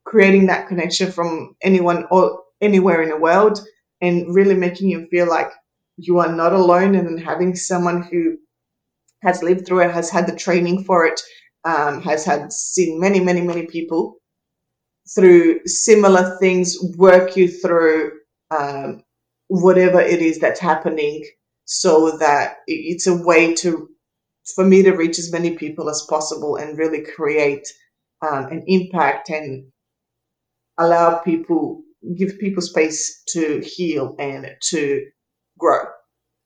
creating 0.05 0.47
that 0.47 0.69
connection 0.69 1.13
from 1.13 1.55
anyone 1.63 2.07
or 2.11 2.43
anywhere 2.61 3.03
in 3.03 3.11
the 3.11 3.17
world 3.17 3.61
and 4.01 4.35
really 4.35 4.55
making 4.55 4.89
you 4.89 5.07
feel 5.11 5.29
like 5.29 5.51
you 5.97 6.19
are 6.19 6.33
not 6.33 6.53
alone 6.53 6.95
and 6.95 7.07
then 7.07 7.19
having 7.19 7.55
someone 7.55 8.03
who 8.03 8.39
has 9.23 9.43
lived 9.43 9.67
through 9.67 9.81
it, 9.81 9.91
has 9.91 10.11
had 10.11 10.27
the 10.27 10.37
training 10.37 10.85
for 10.85 11.05
it, 11.05 11.21
um, 11.65 12.01
has 12.03 12.25
had 12.25 12.53
seen 12.53 13.01
many, 13.01 13.21
many, 13.21 13.41
many 13.41 13.67
people 13.67 14.17
through 15.15 15.61
similar 15.67 16.37
things, 16.39 16.77
work 16.97 17.37
you 17.37 17.49
through 17.49 18.13
um, 18.57 19.03
whatever 19.49 20.01
it 20.01 20.23
is 20.23 20.39
that's 20.39 20.61
happening, 20.61 21.25
so 21.65 22.17
that 22.19 22.59
it's 22.67 23.07
a 23.07 23.17
way 23.17 23.55
to 23.55 23.89
for 24.55 24.65
me 24.65 24.83
to 24.83 24.93
reach 24.93 25.19
as 25.19 25.33
many 25.33 25.57
people 25.57 25.91
as 25.91 26.07
possible 26.09 26.57
and 26.57 26.79
really 26.79 27.03
create 27.03 27.67
um, 28.27 28.47
an 28.47 28.65
impact 28.67 29.29
and 29.29 29.67
allow 30.79 31.19
people, 31.19 31.83
give 32.17 32.39
people 32.39 32.63
space 32.63 33.23
to 33.29 33.61
heal 33.61 34.15
and 34.19 34.57
to 34.63 35.05
grow. 35.59 35.85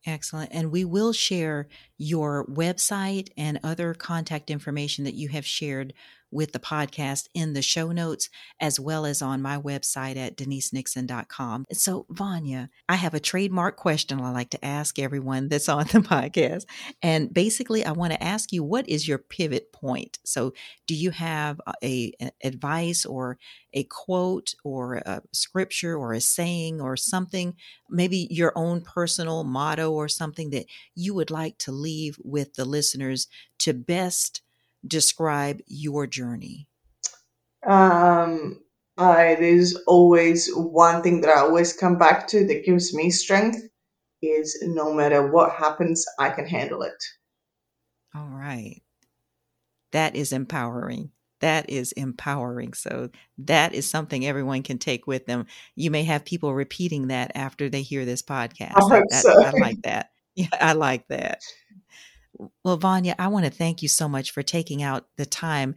Excellent. 0.05 0.51
And 0.53 0.73
we 0.73 0.85
will 0.85 1.13
share 1.13 1.69
your 2.03 2.45
website 2.47 3.29
and 3.37 3.61
other 3.63 3.95
contact 3.95 4.51
information 4.51 5.05
that 5.05 5.15
you 5.15 5.29
have 5.29 5.47
shared 5.47 5.95
with 6.33 6.53
the 6.53 6.59
podcast 6.59 7.29
in 7.35 7.53
the 7.53 7.63
show 7.63 7.93
notes, 7.93 8.31
as 8.59 8.81
well 8.81 9.05
as 9.05 9.21
on 9.21 9.43
my 9.43 9.59
website 9.59 10.17
at 10.17 10.37
denisenixon.com. 10.37 11.67
So, 11.73 12.07
Vanja, 12.11 12.71
I 12.89 12.95
have 12.97 13.13
a 13.15 13.21
trademark 13.21 13.77
question 13.77 14.21
I 14.21 14.33
like 14.33 14.51
to 14.51 14.65
ask 14.65 14.99
everyone 14.99 15.49
that's 15.49 15.69
on 15.69 15.85
the 15.85 15.99
podcast. 16.01 16.65
And 17.03 17.33
basically, 17.33 17.85
I 17.85 17.93
want 17.93 18.15
to 18.15 18.23
ask 18.23 18.51
you, 18.51 18.65
what 18.65 18.89
is 18.89 19.07
your 19.07 19.19
pivot 19.19 19.73
point? 19.73 20.19
So, 20.25 20.55
do 20.87 20.95
you 20.95 21.11
have 21.11 21.61
a, 21.85 22.13
a 22.21 22.31
advice 22.43 23.05
or 23.05 23.39
a 23.75 23.85
quote 23.85 24.55
or 24.65 24.97
a 24.97 25.23
scripture 25.33 25.97
or 25.97 26.15
a 26.15 26.21
saying 26.21 26.81
or 26.81 26.97
something 26.97 27.55
maybe 27.93 28.27
your 28.31 28.53
own 28.57 28.81
personal 28.81 29.45
motto 29.45 29.93
or 29.93 30.09
something 30.09 30.51
that 30.51 30.67
you 30.95 31.15
would 31.15 31.31
like 31.31 31.59
to 31.59 31.71
leave 31.71 31.92
with 32.23 32.55
the 32.55 32.65
listeners 32.65 33.29
to 33.59 33.73
best 33.73 34.43
describe 34.87 35.61
your 35.67 36.07
journey? 36.07 36.69
Um, 37.67 38.61
I, 38.99 39.37
there's 39.37 39.77
always 39.87 40.51
one 40.55 41.03
thing 41.03 41.21
that 41.23 41.31
I 41.31 41.41
always 41.41 41.73
come 41.73 41.99
back 41.99 42.27
to 42.29 42.47
that 42.47 42.65
gives 42.65 42.95
me 42.95 43.11
strength 43.11 43.59
is 44.21 44.59
no 44.63 44.93
matter 44.93 45.31
what 45.31 45.53
happens, 45.53 46.05
I 46.19 46.31
can 46.31 46.47
handle 46.47 46.83
it. 46.83 47.05
All 48.15 48.29
right. 48.29 48.83
That 49.93 50.17
is 50.17 50.33
empowering. 50.33 51.11
That 51.41 51.69
is 51.69 51.93
empowering. 51.93 52.73
So, 52.75 53.11
that 53.39 53.75
is 53.75 53.91
something 53.91 54.25
everyone 54.25 54.63
can 54.63 54.79
take 54.79 55.07
with 55.07 55.27
them. 55.27 55.47
You 55.75 55.91
may 55.91 56.05
have 56.05 56.25
people 56.25 56.55
repeating 56.55 57.09
that 57.09 57.33
after 57.35 57.69
they 57.69 57.83
hear 57.83 58.05
this 58.05 58.23
podcast. 58.23 58.75
I 58.77 58.81
hope 58.81 59.05
that 59.11 59.23
so. 59.23 59.45
I 59.45 59.51
like 59.51 59.83
that. 59.83 60.11
Yeah, 60.35 60.47
I 60.59 60.73
like 60.73 61.07
that. 61.09 61.43
Well, 62.65 62.79
Vanja, 62.79 63.15
I 63.19 63.29
want 63.29 63.45
to 63.45 63.51
thank 63.51 63.83
you 63.83 63.89
so 63.89 64.09
much 64.09 64.31
for 64.31 64.43
taking 64.43 64.83
out 64.83 65.07
the 65.17 65.27
time 65.27 65.75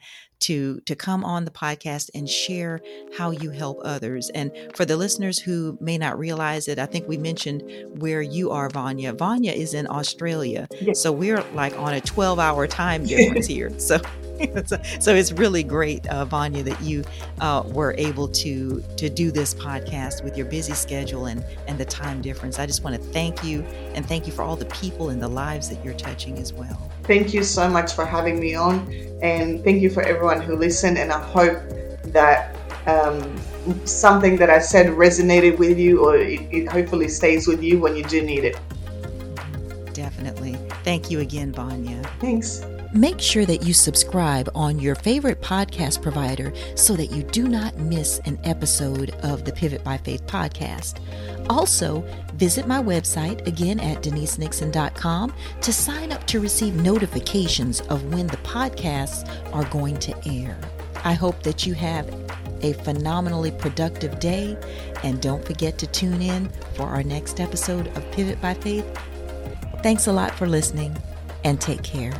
to 0.47 0.79
to 0.85 0.95
come 0.95 1.23
on 1.23 1.45
the 1.45 1.51
podcast 1.51 2.09
and 2.15 2.29
share 2.29 2.81
how 3.17 3.31
you 3.31 3.49
help 3.51 3.79
others. 3.83 4.29
And 4.31 4.51
for 4.75 4.85
the 4.85 4.97
listeners 4.97 5.39
who 5.39 5.77
may 5.81 5.97
not 5.97 6.17
realize 6.19 6.67
it, 6.67 6.79
I 6.79 6.85
think 6.85 7.07
we 7.07 7.17
mentioned 7.17 7.63
where 8.01 8.21
you 8.21 8.51
are, 8.51 8.69
Vanja. 8.69 9.15
Vanja 9.15 9.53
is 9.53 9.73
in 9.73 9.87
Australia, 9.89 10.67
Yes. 10.81 11.01
so 11.01 11.11
we're 11.11 11.43
like 11.53 11.77
on 11.77 11.93
a 11.93 12.01
twelve 12.01 12.39
hour 12.39 12.67
time 12.67 13.05
difference 13.05 13.47
here. 13.47 13.71
So 13.79 13.99
so, 14.65 14.77
so, 14.99 15.15
it's 15.15 15.31
really 15.31 15.63
great, 15.63 16.05
uh, 16.07 16.25
Vanja, 16.25 16.61
that 16.65 16.81
you 16.81 17.05
uh, 17.39 17.63
were 17.67 17.95
able 17.97 18.27
to 18.27 18.83
to 18.97 19.09
do 19.09 19.31
this 19.31 19.53
podcast 19.53 20.23
with 20.25 20.35
your 20.37 20.45
busy 20.45 20.73
schedule 20.73 21.27
and 21.27 21.43
and 21.67 21.77
the 21.77 21.85
time 21.85 22.21
difference. 22.21 22.59
I 22.59 22.65
just 22.65 22.83
want 22.83 22.95
to 22.97 23.01
thank 23.11 23.43
you 23.45 23.61
and 23.95 24.05
thank 24.05 24.27
you 24.27 24.33
for 24.33 24.41
all 24.43 24.57
the 24.57 24.65
people 24.65 25.09
and 25.09 25.21
the 25.21 25.27
lives 25.29 25.69
that 25.69 25.83
you're 25.85 25.93
touching 25.93 26.37
as 26.37 26.51
well. 26.51 26.91
Thank 27.07 27.33
you 27.33 27.43
so 27.43 27.69
much 27.69 27.93
for 27.93 28.05
having 28.05 28.39
me 28.39 28.55
on, 28.55 28.91
and 29.21 29.63
thank 29.63 29.81
you 29.81 29.89
for 29.89 30.01
everyone 30.01 30.41
who 30.41 30.55
listened. 30.55 30.97
And 30.97 31.11
I 31.11 31.21
hope 31.21 31.57
that 32.05 32.55
um, 32.87 33.39
something 33.85 34.37
that 34.37 34.49
I 34.49 34.59
said 34.59 34.87
resonated 34.87 35.57
with 35.57 35.77
you, 35.77 36.05
or 36.05 36.17
it, 36.17 36.41
it 36.51 36.67
hopefully 36.67 37.07
stays 37.07 37.47
with 37.47 37.63
you 37.63 37.79
when 37.79 37.95
you 37.95 38.03
do 38.03 38.21
need 38.21 38.43
it. 38.43 38.59
Definitely. 39.93 40.53
Thank 40.83 41.09
you 41.09 41.19
again, 41.19 41.53
Vanja. 41.53 42.05
Thanks. 42.19 42.65
Make 42.93 43.19
sure 43.19 43.45
that 43.45 43.63
you 43.63 43.73
subscribe 43.73 44.49
on 44.55 44.79
your 44.79 44.95
favorite 44.95 45.41
podcast 45.41 46.01
provider 46.01 46.53
so 46.75 46.95
that 46.95 47.07
you 47.07 47.23
do 47.23 47.47
not 47.47 47.77
miss 47.77 48.19
an 48.25 48.39
episode 48.45 49.09
of 49.21 49.43
the 49.43 49.51
Pivot 49.51 49.83
by 49.83 49.97
Faith 49.97 50.25
podcast. 50.27 50.99
Also, 51.49 52.05
visit 52.35 52.67
my 52.67 52.81
website 52.81 53.45
again 53.47 53.79
at 53.79 54.03
denisenixon.com 54.03 55.33
to 55.61 55.73
sign 55.73 56.11
up 56.11 56.25
to 56.27 56.39
receive 56.39 56.75
notifications 56.75 57.81
of 57.81 58.13
when 58.13 58.27
the 58.27 58.37
podcasts 58.37 59.27
are 59.53 59.65
going 59.65 59.97
to 59.99 60.15
air. 60.27 60.57
I 61.03 61.13
hope 61.13 61.43
that 61.43 61.65
you 61.65 61.73
have 61.73 62.07
a 62.61 62.73
phenomenally 62.73 63.51
productive 63.51 64.19
day 64.19 64.57
and 65.03 65.21
don't 65.21 65.45
forget 65.45 65.77
to 65.79 65.87
tune 65.87 66.21
in 66.21 66.49
for 66.75 66.83
our 66.83 67.03
next 67.03 67.39
episode 67.39 67.87
of 67.95 68.11
Pivot 68.11 68.41
by 68.41 68.53
Faith. 68.53 68.85
Thanks 69.83 70.07
a 70.07 70.11
lot 70.11 70.31
for 70.31 70.47
listening 70.47 70.97
and 71.43 71.61
take 71.61 71.83
care. 71.83 72.13